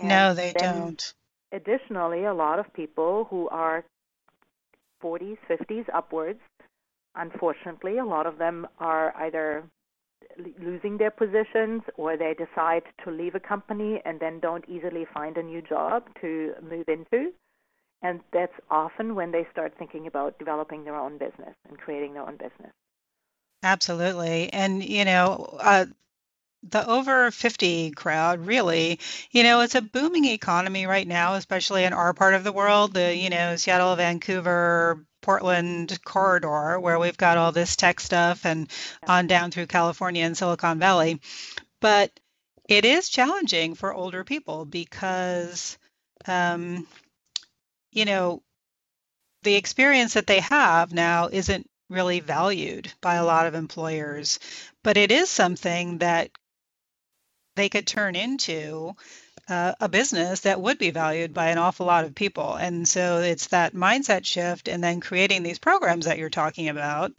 And 0.00 0.08
no, 0.08 0.34
they 0.34 0.52
don't. 0.52 1.14
Additionally, 1.52 2.24
a 2.24 2.34
lot 2.34 2.58
of 2.58 2.72
people 2.74 3.28
who 3.30 3.48
are 3.50 3.84
40s, 5.04 5.36
50s 5.48 5.84
upwards, 5.92 6.40
unfortunately, 7.14 7.98
a 7.98 8.04
lot 8.04 8.26
of 8.26 8.38
them 8.38 8.66
are 8.78 9.14
either 9.16 9.64
losing 10.60 10.96
their 10.98 11.10
positions 11.10 11.82
or 11.96 12.16
they 12.16 12.34
decide 12.34 12.82
to 13.04 13.10
leave 13.10 13.34
a 13.34 13.40
company 13.40 14.00
and 14.04 14.18
then 14.20 14.40
don't 14.40 14.64
easily 14.68 15.06
find 15.12 15.36
a 15.36 15.42
new 15.42 15.60
job 15.62 16.04
to 16.20 16.54
move 16.62 16.88
into. 16.88 17.32
And 18.02 18.20
that's 18.32 18.52
often 18.70 19.14
when 19.14 19.32
they 19.32 19.46
start 19.50 19.74
thinking 19.78 20.06
about 20.06 20.38
developing 20.38 20.84
their 20.84 20.96
own 20.96 21.18
business 21.18 21.54
and 21.68 21.78
creating 21.78 22.14
their 22.14 22.22
own 22.22 22.36
business. 22.36 22.72
Absolutely. 23.62 24.52
And, 24.52 24.84
you 24.84 25.04
know, 25.04 25.56
uh, 25.58 25.86
the 26.70 26.88
over 26.88 27.30
50 27.30 27.90
crowd 27.92 28.46
really 28.46 28.98
you 29.30 29.42
know 29.42 29.60
it's 29.60 29.74
a 29.74 29.82
booming 29.82 30.24
economy 30.24 30.86
right 30.86 31.06
now 31.06 31.34
especially 31.34 31.84
in 31.84 31.92
our 31.92 32.14
part 32.14 32.34
of 32.34 32.44
the 32.44 32.52
world 32.52 32.94
the 32.94 33.14
you 33.14 33.28
know 33.28 33.56
seattle 33.56 33.94
vancouver 33.96 35.04
Portland 35.24 35.98
corridor 36.04 36.78
where 36.78 36.98
we've 36.98 37.16
got 37.16 37.38
all 37.38 37.50
this 37.50 37.76
tech 37.76 37.98
stuff 37.98 38.44
and 38.44 38.68
on 39.08 39.26
down 39.26 39.50
through 39.50 39.66
California 39.66 40.22
and 40.22 40.36
Silicon 40.36 40.78
Valley. 40.78 41.18
But 41.80 42.12
it 42.68 42.84
is 42.84 43.08
challenging 43.08 43.74
for 43.74 43.94
older 43.94 44.22
people 44.22 44.66
because, 44.66 45.78
um, 46.26 46.86
you 47.90 48.04
know, 48.04 48.42
the 49.44 49.54
experience 49.54 50.12
that 50.12 50.26
they 50.26 50.40
have 50.40 50.92
now 50.92 51.30
isn't 51.32 51.70
really 51.88 52.20
valued 52.20 52.92
by 53.00 53.14
a 53.14 53.24
lot 53.24 53.46
of 53.46 53.54
employers, 53.54 54.38
but 54.82 54.98
it 54.98 55.10
is 55.10 55.30
something 55.30 55.98
that 55.98 56.30
they 57.54 57.68
could 57.68 57.86
turn 57.86 58.16
into 58.16 58.94
uh, 59.48 59.72
a 59.80 59.88
business 59.88 60.40
that 60.40 60.60
would 60.60 60.78
be 60.78 60.90
valued 60.90 61.34
by 61.34 61.48
an 61.48 61.58
awful 61.58 61.86
lot 61.86 62.04
of 62.04 62.14
people. 62.14 62.54
And 62.54 62.88
so 62.88 63.18
it's 63.18 63.48
that 63.48 63.74
mindset 63.74 64.24
shift 64.24 64.68
and 64.68 64.82
then 64.82 65.00
creating 65.00 65.42
these 65.42 65.58
programs 65.58 66.06
that 66.06 66.18
you're 66.18 66.30
talking 66.30 66.68
about 66.68 67.12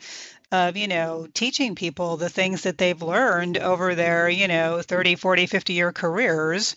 of, 0.52 0.78
you 0.78 0.88
know, 0.88 1.28
teaching 1.34 1.76
people 1.76 2.17
the 2.17 2.30
things 2.30 2.63
that 2.63 2.78
they've 2.78 3.02
learned 3.02 3.58
over 3.58 3.93
their, 3.95 4.30
you 4.30 4.48
know, 4.48 4.82
30, 4.82 5.15
40, 5.15 5.45
50 5.45 5.74
year 5.74 5.91
careers 5.91 6.76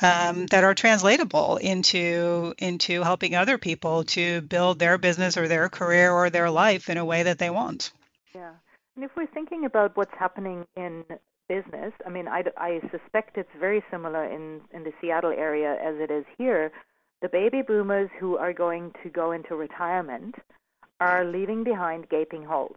um, 0.00 0.46
that 0.46 0.64
are 0.64 0.74
translatable 0.74 1.56
into 1.56 2.54
into 2.58 3.02
helping 3.02 3.34
other 3.34 3.58
people 3.58 4.04
to 4.04 4.40
build 4.42 4.78
their 4.78 4.98
business 4.98 5.36
or 5.36 5.48
their 5.48 5.68
career 5.68 6.12
or 6.12 6.30
their 6.30 6.50
life 6.50 6.88
in 6.88 6.98
a 6.98 7.04
way 7.04 7.24
that 7.24 7.38
they 7.38 7.50
want. 7.50 7.92
Yeah. 8.34 8.52
And 8.96 9.04
if 9.04 9.10
we're 9.16 9.26
thinking 9.26 9.64
about 9.64 9.96
what's 9.96 10.14
happening 10.18 10.66
in 10.76 11.04
business. 11.54 11.92
I 12.06 12.10
mean, 12.10 12.28
I, 12.28 12.44
I 12.56 12.80
suspect 12.94 13.36
it's 13.36 13.56
very 13.58 13.82
similar 13.90 14.24
in, 14.24 14.60
in 14.72 14.84
the 14.84 14.92
Seattle 15.00 15.34
area 15.48 15.72
as 15.88 15.96
it 15.98 16.10
is 16.18 16.24
here. 16.38 16.70
The 17.22 17.28
baby 17.28 17.60
boomers 17.70 18.08
who 18.20 18.36
are 18.36 18.52
going 18.52 18.92
to 19.02 19.10
go 19.10 19.32
into 19.32 19.56
retirement 19.56 20.36
are 21.00 21.24
leaving 21.24 21.64
behind 21.64 22.08
gaping 22.08 22.44
holes 22.44 22.76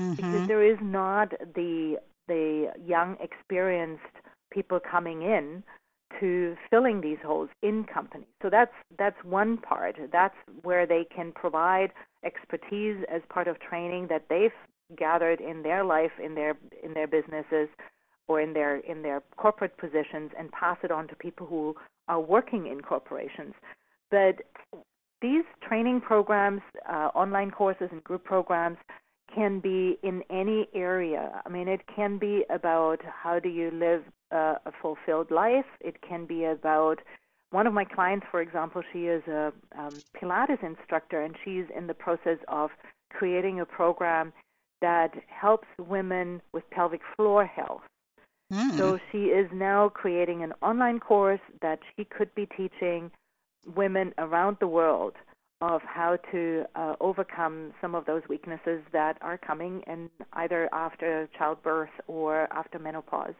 mm-hmm. 0.00 0.14
because 0.14 0.48
there 0.48 0.64
is 0.72 0.78
not 0.82 1.28
the 1.54 1.98
the 2.28 2.72
young, 2.94 3.16
experienced 3.20 4.16
people 4.50 4.78
coming 4.78 5.22
in 5.22 5.62
to 6.20 6.56
filling 6.70 7.00
these 7.00 7.18
holes 7.24 7.50
in 7.62 7.84
companies. 7.84 8.34
So 8.42 8.50
that's 8.50 8.76
that's 8.98 9.22
one 9.24 9.58
part. 9.58 9.96
That's 10.10 10.36
where 10.62 10.86
they 10.86 11.04
can 11.16 11.32
provide 11.32 11.90
expertise 12.24 12.98
as 13.16 13.22
part 13.28 13.48
of 13.48 13.58
training 13.60 14.08
that 14.08 14.24
they've 14.28 14.58
gathered 14.96 15.40
in 15.40 15.62
their 15.62 15.84
life 15.84 16.12
in 16.22 16.34
their 16.34 16.56
in 16.82 16.94
their 16.94 17.06
businesses 17.06 17.68
or 18.28 18.40
in 18.40 18.52
their 18.52 18.76
in 18.78 19.02
their 19.02 19.22
corporate 19.36 19.76
positions 19.76 20.30
and 20.38 20.50
pass 20.52 20.78
it 20.82 20.90
on 20.90 21.08
to 21.08 21.16
people 21.16 21.46
who 21.46 21.74
are 22.08 22.20
working 22.20 22.66
in 22.66 22.80
corporations. 22.80 23.54
But 24.10 24.42
these 25.20 25.44
training 25.66 26.00
programs, 26.00 26.62
uh, 26.88 27.10
online 27.14 27.50
courses, 27.50 27.88
and 27.92 28.02
group 28.02 28.24
programs 28.24 28.78
can 29.34 29.60
be 29.60 29.98
in 30.02 30.22
any 30.30 30.68
area. 30.74 31.40
I 31.46 31.48
mean, 31.48 31.68
it 31.68 31.82
can 31.94 32.18
be 32.18 32.44
about 32.50 32.98
how 33.04 33.38
do 33.38 33.48
you 33.48 33.70
live 33.70 34.02
uh, 34.30 34.56
a 34.66 34.72
fulfilled 34.82 35.30
life. 35.30 35.64
It 35.80 36.02
can 36.06 36.26
be 36.26 36.44
about 36.44 36.98
one 37.50 37.66
of 37.66 37.74
my 37.74 37.84
clients, 37.84 38.26
for 38.30 38.40
example, 38.40 38.82
she 38.92 39.06
is 39.06 39.22
a 39.28 39.52
um, 39.78 40.02
Pilates 40.16 40.62
instructor, 40.62 41.20
and 41.20 41.36
she's 41.44 41.66
in 41.76 41.86
the 41.86 41.94
process 41.94 42.38
of 42.48 42.70
creating 43.10 43.60
a 43.60 43.66
program 43.66 44.32
that 44.82 45.14
helps 45.28 45.68
women 45.78 46.42
with 46.52 46.68
pelvic 46.70 47.00
floor 47.16 47.46
health. 47.46 47.80
Mm. 48.52 48.76
So 48.76 48.98
she 49.10 49.26
is 49.26 49.48
now 49.52 49.88
creating 49.88 50.42
an 50.42 50.52
online 50.60 51.00
course 51.00 51.40
that 51.62 51.78
she 51.96 52.04
could 52.04 52.34
be 52.34 52.46
teaching 52.46 53.10
women 53.74 54.12
around 54.18 54.58
the 54.60 54.66
world 54.66 55.14
of 55.62 55.80
how 55.82 56.18
to 56.32 56.64
uh, 56.74 56.96
overcome 57.00 57.72
some 57.80 57.94
of 57.94 58.04
those 58.04 58.22
weaknesses 58.28 58.82
that 58.92 59.16
are 59.22 59.38
coming 59.38 59.82
in 59.86 60.10
either 60.34 60.68
after 60.72 61.28
childbirth 61.38 61.90
or 62.08 62.52
after 62.52 62.78
menopause. 62.78 63.34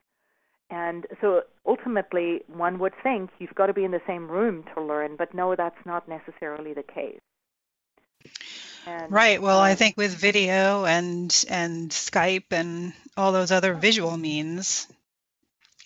And 0.70 1.06
so 1.20 1.42
ultimately, 1.66 2.40
one 2.46 2.78
would 2.78 2.94
think 3.02 3.30
you've 3.38 3.54
got 3.54 3.66
to 3.66 3.74
be 3.74 3.84
in 3.84 3.90
the 3.90 4.00
same 4.06 4.30
room 4.30 4.64
to 4.74 4.82
learn, 4.82 5.16
but 5.18 5.34
no, 5.34 5.54
that's 5.54 5.84
not 5.84 6.08
necessarily 6.08 6.72
the 6.72 6.84
case. 6.84 7.20
And, 8.86 9.12
right. 9.12 9.40
Well, 9.40 9.58
uh, 9.58 9.62
I 9.62 9.74
think 9.74 9.96
with 9.96 10.14
video 10.14 10.84
and 10.84 11.44
and 11.48 11.90
Skype 11.90 12.50
and 12.50 12.92
all 13.16 13.32
those 13.32 13.52
other 13.52 13.74
visual 13.74 14.16
means, 14.16 14.88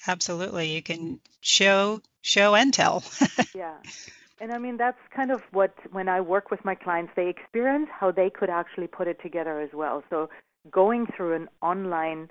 absolutely, 0.07 0.75
you 0.75 0.83
can 0.83 1.20
show 1.40 2.01
show 2.22 2.55
and 2.55 2.72
tell. 2.72 3.05
yeah. 3.55 3.77
And 4.40 4.53
I 4.53 4.59
mean 4.59 4.77
that's 4.77 4.99
kind 5.14 5.31
of 5.31 5.42
what 5.53 5.75
when 5.92 6.09
I 6.09 6.20
work 6.20 6.51
with 6.51 6.64
my 6.64 6.75
clients, 6.75 7.12
they 7.16 7.29
experience 7.29 7.88
how 7.90 8.11
they 8.11 8.31
could 8.31 8.51
actually 8.51 8.87
put 8.87 9.09
it 9.09 9.20
together 9.22 9.61
as 9.61 9.70
well. 9.72 10.03
So 10.11 10.29
going 10.70 11.07
through 11.16 11.35
an 11.35 11.49
online 11.62 12.31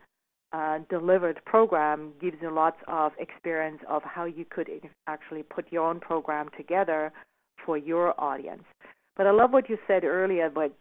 uh, 0.53 0.79
delivered 0.89 1.41
program 1.45 2.13
gives 2.21 2.37
you 2.41 2.49
lots 2.49 2.77
of 2.87 3.11
experience 3.19 3.81
of 3.89 4.03
how 4.03 4.25
you 4.25 4.45
could 4.45 4.69
actually 5.07 5.43
put 5.43 5.71
your 5.71 5.87
own 5.87 5.99
program 5.99 6.49
together 6.55 7.11
for 7.65 7.77
your 7.77 8.19
audience. 8.19 8.63
But 9.15 9.28
I 9.28 9.32
love 9.32 9.51
what 9.51 9.69
you 9.69 9.78
said 9.88 10.04
earlier, 10.04 10.49
but 10.49 10.73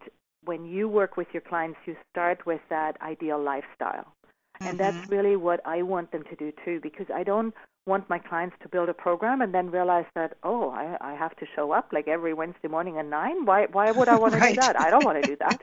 when 0.44 0.64
you 0.66 0.88
work 0.88 1.16
with 1.16 1.28
your 1.32 1.40
clients, 1.40 1.78
you 1.86 1.96
start 2.10 2.44
with 2.46 2.60
that 2.68 3.00
ideal 3.00 3.40
lifestyle. 3.40 4.12
Mm-hmm. 4.12 4.66
And 4.66 4.78
that's 4.78 4.96
mm-hmm. 4.96 5.14
really 5.14 5.36
what 5.36 5.60
I 5.64 5.82
want 5.82 6.12
them 6.12 6.24
to 6.24 6.36
do 6.36 6.52
too, 6.64 6.80
because 6.82 7.06
I 7.14 7.22
don't 7.22 7.54
want 7.86 8.08
my 8.08 8.18
clients 8.18 8.56
to 8.62 8.68
build 8.68 8.88
a 8.88 8.94
program 8.94 9.40
and 9.40 9.52
then 9.54 9.70
realize 9.70 10.06
that, 10.14 10.36
oh, 10.42 10.70
I, 10.70 10.96
I 11.00 11.14
have 11.14 11.36
to 11.36 11.46
show 11.54 11.72
up 11.72 11.88
like 11.92 12.08
every 12.08 12.34
Wednesday 12.34 12.68
morning 12.68 12.98
at 12.98 13.06
nine. 13.06 13.44
Why 13.44 13.66
why 13.70 13.90
would 13.90 14.08
I 14.08 14.16
want 14.16 14.34
to 14.34 14.40
do 14.40 14.54
that? 14.54 14.80
I 14.80 14.90
don't 14.90 15.04
want 15.04 15.22
to 15.22 15.28
do 15.28 15.36
that. 15.40 15.60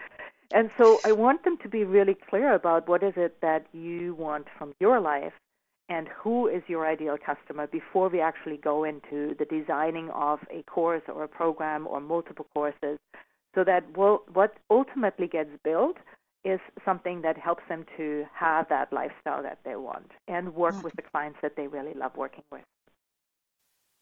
And 0.53 0.69
so 0.77 0.99
I 1.05 1.13
want 1.13 1.43
them 1.43 1.57
to 1.63 1.69
be 1.69 1.83
really 1.83 2.15
clear 2.29 2.53
about 2.53 2.87
what 2.87 3.03
is 3.03 3.13
it 3.15 3.39
that 3.41 3.65
you 3.73 4.13
want 4.15 4.47
from 4.57 4.73
your 4.79 4.99
life 4.99 5.33
and 5.91 6.07
who 6.07 6.47
is 6.47 6.63
your 6.67 6.87
ideal 6.87 7.17
customer 7.17 7.67
before 7.67 8.07
we 8.07 8.21
actually 8.21 8.55
go 8.55 8.85
into 8.85 9.35
the 9.37 9.45
designing 9.45 10.09
of 10.11 10.39
a 10.49 10.63
course 10.63 11.01
or 11.13 11.25
a 11.25 11.27
program 11.27 11.85
or 11.85 11.99
multiple 11.99 12.47
courses 12.53 12.97
so 13.53 13.65
that 13.65 13.83
what 13.97 14.53
ultimately 14.69 15.27
gets 15.27 15.49
built 15.65 15.97
is 16.45 16.61
something 16.85 17.21
that 17.23 17.37
helps 17.37 17.63
them 17.67 17.85
to 17.97 18.25
have 18.33 18.69
that 18.69 18.93
lifestyle 18.93 19.43
that 19.43 19.59
they 19.65 19.75
want 19.75 20.09
and 20.29 20.55
work 20.55 20.75
mm. 20.75 20.83
with 20.83 20.93
the 20.95 21.01
clients 21.01 21.37
that 21.41 21.57
they 21.57 21.67
really 21.67 21.93
love 21.93 22.15
working 22.15 22.45
with. 22.51 22.63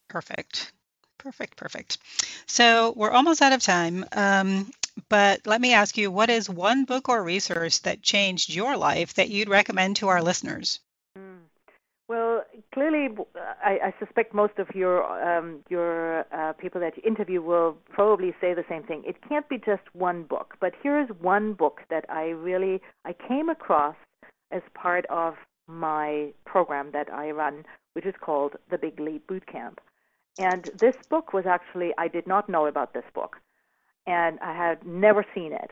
Perfect. 0.09 0.71
Perfect, 1.17 1.57
perfect. 1.57 1.97
So 2.45 2.93
we're 2.95 3.11
almost 3.11 3.41
out 3.41 3.51
of 3.51 3.63
time. 3.63 4.05
Um, 4.11 4.69
but 5.09 5.47
let 5.47 5.59
me 5.59 5.73
ask 5.73 5.97
you 5.97 6.11
what 6.11 6.29
is 6.29 6.47
one 6.47 6.85
book 6.85 7.09
or 7.09 7.23
resource 7.23 7.79
that 7.79 8.03
changed 8.03 8.53
your 8.53 8.77
life 8.77 9.15
that 9.15 9.29
you'd 9.29 9.49
recommend 9.49 9.95
to 9.97 10.09
our 10.09 10.21
listeners? 10.21 10.79
Well, 12.09 12.43
clearly, 12.73 13.09
I, 13.63 13.77
I, 13.85 13.93
suspect 14.03 14.33
most 14.33 14.57
of 14.57 14.67
your 14.73 15.03
um, 15.21 15.59
your 15.69 16.25
uh, 16.33 16.53
people 16.53 16.81
that 16.81 16.97
you 16.97 17.03
interview 17.05 17.39
will 17.39 17.77
probably 17.91 18.33
say 18.41 18.55
the 18.55 18.65
same 18.67 18.81
thing. 18.81 19.03
It 19.05 19.17
can't 19.29 19.47
be 19.47 19.59
just 19.59 19.83
one 19.93 20.23
book, 20.23 20.55
but 20.59 20.73
here 20.81 20.99
is 20.99 21.07
one 21.21 21.53
book 21.53 21.81
that 21.91 22.05
I 22.09 22.29
really 22.29 22.81
I 23.05 23.13
came 23.13 23.47
across 23.47 23.95
as 24.51 24.63
part 24.73 25.05
of 25.05 25.35
my 25.67 26.33
program 26.47 26.89
that 26.93 27.13
I 27.13 27.29
run, 27.29 27.63
which 27.93 28.07
is 28.07 28.15
called 28.19 28.55
the 28.71 28.79
Big 28.79 28.99
Leap 28.99 29.27
Bootcamp. 29.27 29.77
And 30.39 30.71
this 30.79 30.95
book 31.11 31.31
was 31.31 31.45
actually 31.45 31.91
I 31.99 32.07
did 32.07 32.25
not 32.25 32.49
know 32.49 32.65
about 32.65 32.95
this 32.95 33.05
book 33.13 33.37
and 34.07 34.39
I 34.39 34.55
had 34.55 34.83
never 34.83 35.23
seen 35.35 35.53
it. 35.53 35.71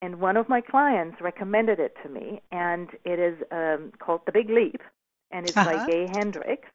And 0.00 0.18
one 0.18 0.38
of 0.38 0.48
my 0.48 0.62
clients 0.62 1.20
recommended 1.20 1.78
it 1.78 1.94
to 2.02 2.08
me, 2.08 2.40
and 2.50 2.88
it 3.04 3.18
is 3.18 3.36
um, 3.50 3.92
called 3.98 4.22
The 4.26 4.32
Big 4.32 4.50
Leap, 4.50 4.80
and 5.30 5.46
it's 5.46 5.56
uh-huh. 5.56 5.78
by 5.78 5.86
Gay 5.86 6.06
Hendricks. 6.12 6.68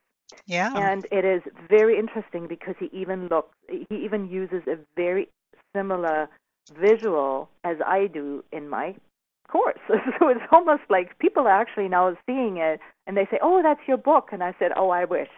Yeah. 0.45 0.71
And 0.75 1.07
it 1.11 1.25
is 1.25 1.41
very 1.69 1.97
interesting 1.97 2.47
because 2.47 2.75
he 2.79 2.89
even 2.93 3.27
looks, 3.27 3.55
he 3.67 3.87
even 3.95 4.29
uses 4.29 4.63
a 4.67 4.77
very 4.95 5.29
similar 5.75 6.29
visual 6.79 7.49
as 7.63 7.77
I 7.85 8.07
do 8.07 8.43
in 8.51 8.69
my 8.69 8.95
course. 9.47 9.79
so 9.87 10.29
it's 10.29 10.41
almost 10.51 10.83
like 10.89 11.17
people 11.19 11.47
are 11.47 11.61
actually 11.61 11.87
now 11.87 12.15
seeing 12.25 12.57
it 12.57 12.79
and 13.07 13.17
they 13.17 13.25
say, 13.25 13.39
"Oh, 13.41 13.61
that's 13.61 13.81
your 13.87 13.97
book," 13.97 14.29
and 14.31 14.43
I 14.43 14.53
said, 14.59 14.71
"Oh, 14.75 14.89
I 14.89 15.05
wish." 15.05 15.29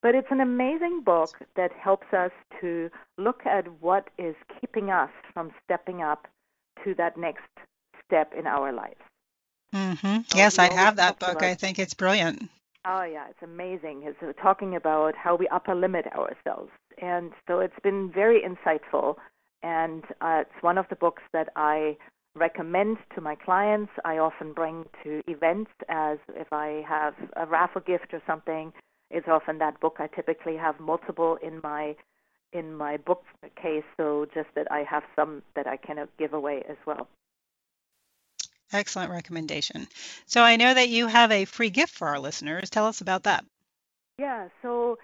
But 0.00 0.14
it's 0.14 0.30
an 0.30 0.40
amazing 0.40 1.02
book 1.04 1.30
that 1.56 1.72
helps 1.72 2.12
us 2.12 2.30
to 2.60 2.88
look 3.16 3.44
at 3.44 3.66
what 3.80 4.10
is 4.16 4.36
keeping 4.60 4.90
us 4.90 5.10
from 5.34 5.50
stepping 5.64 6.02
up 6.02 6.28
to 6.84 6.94
that 6.94 7.16
next 7.16 7.50
step 8.06 8.32
in 8.38 8.46
our 8.46 8.72
lives. 8.72 9.00
Mm-hmm. 9.74 10.22
So 10.28 10.38
yes, 10.38 10.58
I 10.58 10.72
have 10.72 10.96
that 10.96 11.18
book. 11.18 11.30
About, 11.30 11.42
I 11.42 11.54
think 11.54 11.78
it's 11.78 11.94
brilliant. 11.94 12.48
Oh 12.86 13.02
yeah, 13.02 13.26
it's 13.28 13.42
amazing. 13.42 14.02
It's 14.04 14.22
uh, 14.22 14.32
talking 14.40 14.74
about 14.76 15.14
how 15.16 15.36
we 15.36 15.48
upper 15.48 15.74
limit 15.74 16.06
ourselves, 16.08 16.70
and 17.00 17.32
so 17.46 17.60
it's 17.60 17.78
been 17.82 18.10
very 18.12 18.42
insightful. 18.42 19.16
And 19.62 20.04
uh, 20.20 20.42
it's 20.42 20.62
one 20.62 20.78
of 20.78 20.86
the 20.88 20.96
books 20.96 21.22
that 21.32 21.48
I 21.56 21.96
recommend 22.34 22.98
to 23.14 23.20
my 23.20 23.34
clients. 23.34 23.92
I 24.04 24.18
often 24.18 24.52
bring 24.52 24.86
to 25.02 25.20
events 25.26 25.72
as 25.88 26.18
if 26.34 26.52
I 26.52 26.84
have 26.88 27.14
a 27.36 27.46
raffle 27.46 27.80
gift 27.82 28.14
or 28.14 28.22
something 28.26 28.72
It's 29.10 29.28
often 29.28 29.58
that 29.58 29.80
book. 29.80 29.96
I 29.98 30.06
typically 30.08 30.56
have 30.56 30.78
multiple 30.80 31.38
in 31.42 31.60
my 31.62 31.96
in 32.52 32.74
my 32.74 32.96
bookcase, 32.96 33.84
so 33.96 34.26
just 34.34 34.48
that 34.54 34.70
I 34.70 34.82
have 34.84 35.02
some 35.16 35.42
that 35.54 35.66
I 35.66 35.76
can 35.76 36.08
give 36.18 36.32
away 36.32 36.62
as 36.68 36.76
well. 36.86 37.08
Excellent 38.72 39.10
recommendation. 39.10 39.88
So 40.26 40.42
I 40.42 40.56
know 40.56 40.74
that 40.74 40.88
you 40.88 41.06
have 41.06 41.32
a 41.32 41.46
free 41.46 41.70
gift 41.70 41.94
for 41.94 42.08
our 42.08 42.18
listeners. 42.18 42.70
Tell 42.70 42.86
us 42.86 43.00
about 43.00 43.22
that. 43.24 43.44
Yeah, 44.18 44.48
so 44.62 44.98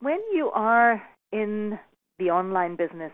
when 0.00 0.20
you 0.32 0.50
are 0.50 1.02
in 1.32 1.78
the 2.18 2.30
online 2.30 2.76
business 2.76 3.12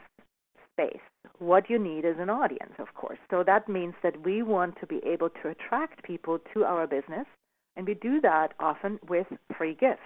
space, 0.72 1.00
what 1.38 1.70
you 1.70 1.78
need 1.78 2.04
is 2.04 2.16
an 2.18 2.30
audience, 2.30 2.72
of 2.78 2.92
course. 2.94 3.18
So 3.30 3.42
that 3.44 3.68
means 3.68 3.94
that 4.02 4.22
we 4.22 4.42
want 4.42 4.78
to 4.80 4.86
be 4.86 5.00
able 5.04 5.30
to 5.42 5.48
attract 5.48 6.02
people 6.02 6.38
to 6.54 6.64
our 6.64 6.86
business, 6.86 7.26
and 7.76 7.86
we 7.86 7.94
do 7.94 8.20
that 8.20 8.52
often 8.58 8.98
with 9.08 9.26
free 9.56 9.74
gifts. 9.74 10.02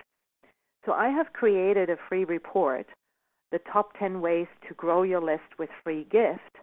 So 0.86 0.92
I 0.92 1.08
have 1.08 1.32
created 1.32 1.90
a 1.90 1.98
free 2.08 2.24
report, 2.24 2.86
the 3.52 3.60
top 3.72 3.98
10 3.98 4.20
ways 4.20 4.46
to 4.68 4.74
grow 4.74 5.02
your 5.02 5.20
list 5.20 5.58
with 5.58 5.70
free 5.82 6.04
gift. 6.10 6.58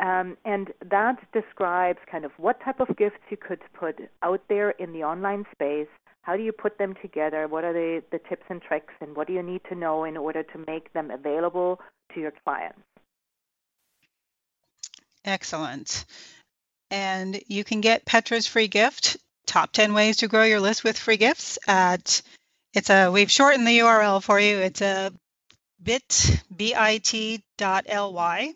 Um, 0.00 0.36
and 0.44 0.72
that 0.90 1.18
describes 1.32 2.00
kind 2.10 2.24
of 2.24 2.32
what 2.36 2.60
type 2.60 2.80
of 2.80 2.96
gifts 2.96 3.20
you 3.30 3.36
could 3.36 3.60
put 3.78 3.96
out 4.22 4.42
there 4.48 4.70
in 4.70 4.92
the 4.92 5.04
online 5.04 5.44
space. 5.52 5.88
How 6.22 6.36
do 6.36 6.42
you 6.42 6.52
put 6.52 6.78
them 6.78 6.94
together? 7.00 7.46
What 7.46 7.64
are 7.64 7.72
the, 7.72 8.02
the 8.10 8.18
tips 8.18 8.44
and 8.48 8.60
tricks? 8.60 8.94
And 9.00 9.14
what 9.14 9.26
do 9.26 9.32
you 9.32 9.42
need 9.42 9.60
to 9.68 9.74
know 9.74 10.04
in 10.04 10.16
order 10.16 10.42
to 10.42 10.64
make 10.66 10.92
them 10.92 11.10
available 11.10 11.80
to 12.14 12.20
your 12.20 12.32
clients? 12.44 12.80
Excellent. 15.24 16.04
And 16.90 17.40
you 17.46 17.62
can 17.64 17.80
get 17.80 18.04
Petra's 18.04 18.46
free 18.46 18.68
gift, 18.68 19.16
Top 19.46 19.72
10 19.72 19.94
Ways 19.94 20.18
to 20.18 20.28
Grow 20.28 20.44
Your 20.44 20.60
List 20.60 20.84
with 20.84 20.98
Free 20.98 21.16
Gifts, 21.16 21.58
at 21.66 22.22
it's 22.74 22.90
a 22.90 23.10
we've 23.10 23.30
shortened 23.30 23.66
the 23.66 23.78
URL 23.78 24.22
for 24.22 24.40
you. 24.40 24.58
It's 24.58 24.82
a 24.82 25.12
bit 25.82 26.42
bit 26.54 27.42
dot 27.56 27.86
ly 27.88 28.54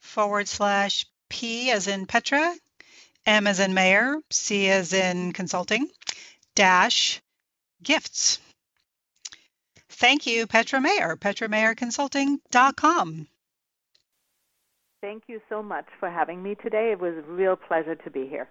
forward 0.00 0.48
slash 0.48 1.06
p 1.28 1.70
as 1.70 1.86
in 1.86 2.06
Petra, 2.06 2.52
m 3.26 3.46
as 3.46 3.60
in 3.60 3.74
Mayer, 3.74 4.16
c 4.30 4.68
as 4.68 4.92
in 4.92 5.32
consulting, 5.32 5.88
dash 6.54 7.20
gifts. 7.82 8.38
Thank 9.88 10.26
you, 10.26 10.46
Petra 10.46 10.80
Mayer, 10.80 11.16
petramayerconsulting.com. 11.16 13.28
Thank 15.02 15.24
you 15.28 15.40
so 15.48 15.62
much 15.62 15.86
for 15.98 16.10
having 16.10 16.42
me 16.42 16.56
today. 16.56 16.92
It 16.92 17.00
was 17.00 17.14
a 17.16 17.22
real 17.22 17.56
pleasure 17.56 17.94
to 17.94 18.10
be 18.10 18.26
here. 18.26 18.50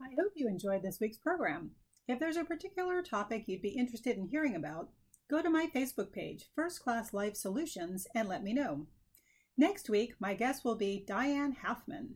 I 0.00 0.08
hope 0.20 0.32
you 0.34 0.48
enjoyed 0.48 0.82
this 0.82 0.98
week's 1.00 1.18
program. 1.18 1.70
If 2.08 2.18
there's 2.18 2.36
a 2.36 2.44
particular 2.44 3.02
topic 3.02 3.44
you'd 3.46 3.62
be 3.62 3.68
interested 3.68 4.16
in 4.16 4.26
hearing 4.26 4.56
about, 4.56 4.88
go 5.30 5.40
to 5.40 5.48
my 5.48 5.68
Facebook 5.72 6.10
page, 6.10 6.46
First 6.56 6.82
Class 6.82 7.14
Life 7.14 7.36
Solutions, 7.36 8.08
and 8.16 8.28
let 8.28 8.42
me 8.42 8.52
know. 8.52 8.86
Next 9.56 9.88
week, 9.88 10.14
my 10.18 10.34
guest 10.34 10.64
will 10.64 10.74
be 10.74 11.04
Diane 11.06 11.56
Halfman. 11.64 12.14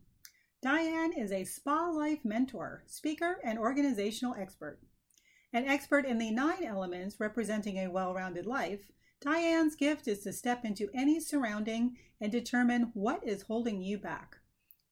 Diane 0.61 1.12
is 1.12 1.31
a 1.31 1.45
spa 1.45 1.91
life 1.91 2.25
mentor, 2.25 2.83
speaker, 2.89 3.39
and 3.45 3.57
organizational 3.57 4.35
expert. 4.35 4.81
An 5.53 5.65
expert 5.65 6.07
in 6.07 6.19
the 6.19 6.33
nine 6.33 6.65
elements 6.65 7.21
representing 7.21 7.79
a 7.79 7.89
well 7.91 8.12
rounded 8.12 8.47
life, 8.47 8.91
Diane's 9.21 9.77
gift 9.77 10.09
is 10.09 10.25
to 10.25 10.33
step 10.33 10.65
into 10.65 10.91
any 10.93 11.21
surrounding 11.21 11.97
and 12.21 12.33
determine 12.33 12.91
what 12.95 13.25
is 13.25 13.43
holding 13.43 13.81
you 13.81 13.97
back. 13.97 14.39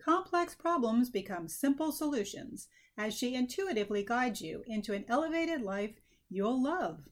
Complex 0.00 0.54
problems 0.54 1.10
become 1.10 1.48
simple 1.48 1.90
solutions 1.90 2.68
as 2.96 3.14
she 3.14 3.34
intuitively 3.34 4.04
guides 4.04 4.40
you 4.40 4.62
into 4.68 4.92
an 4.92 5.04
elevated 5.08 5.60
life 5.60 5.98
you'll 6.30 6.62
love. 6.62 7.08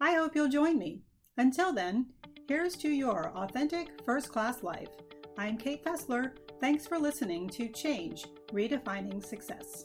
I 0.00 0.14
hope 0.14 0.36
you'll 0.36 0.48
join 0.48 0.78
me. 0.78 1.02
Until 1.38 1.72
then, 1.72 2.06
here's 2.46 2.76
to 2.76 2.88
your 2.88 3.32
authentic 3.34 4.00
first 4.04 4.30
class 4.30 4.62
life. 4.62 4.90
I'm 5.36 5.58
Kate 5.58 5.84
Fessler. 5.84 6.32
Thanks 6.60 6.86
for 6.86 7.00
listening 7.00 7.48
to 7.50 7.68
Change 7.68 8.26
Redefining 8.52 9.24
Success. 9.24 9.84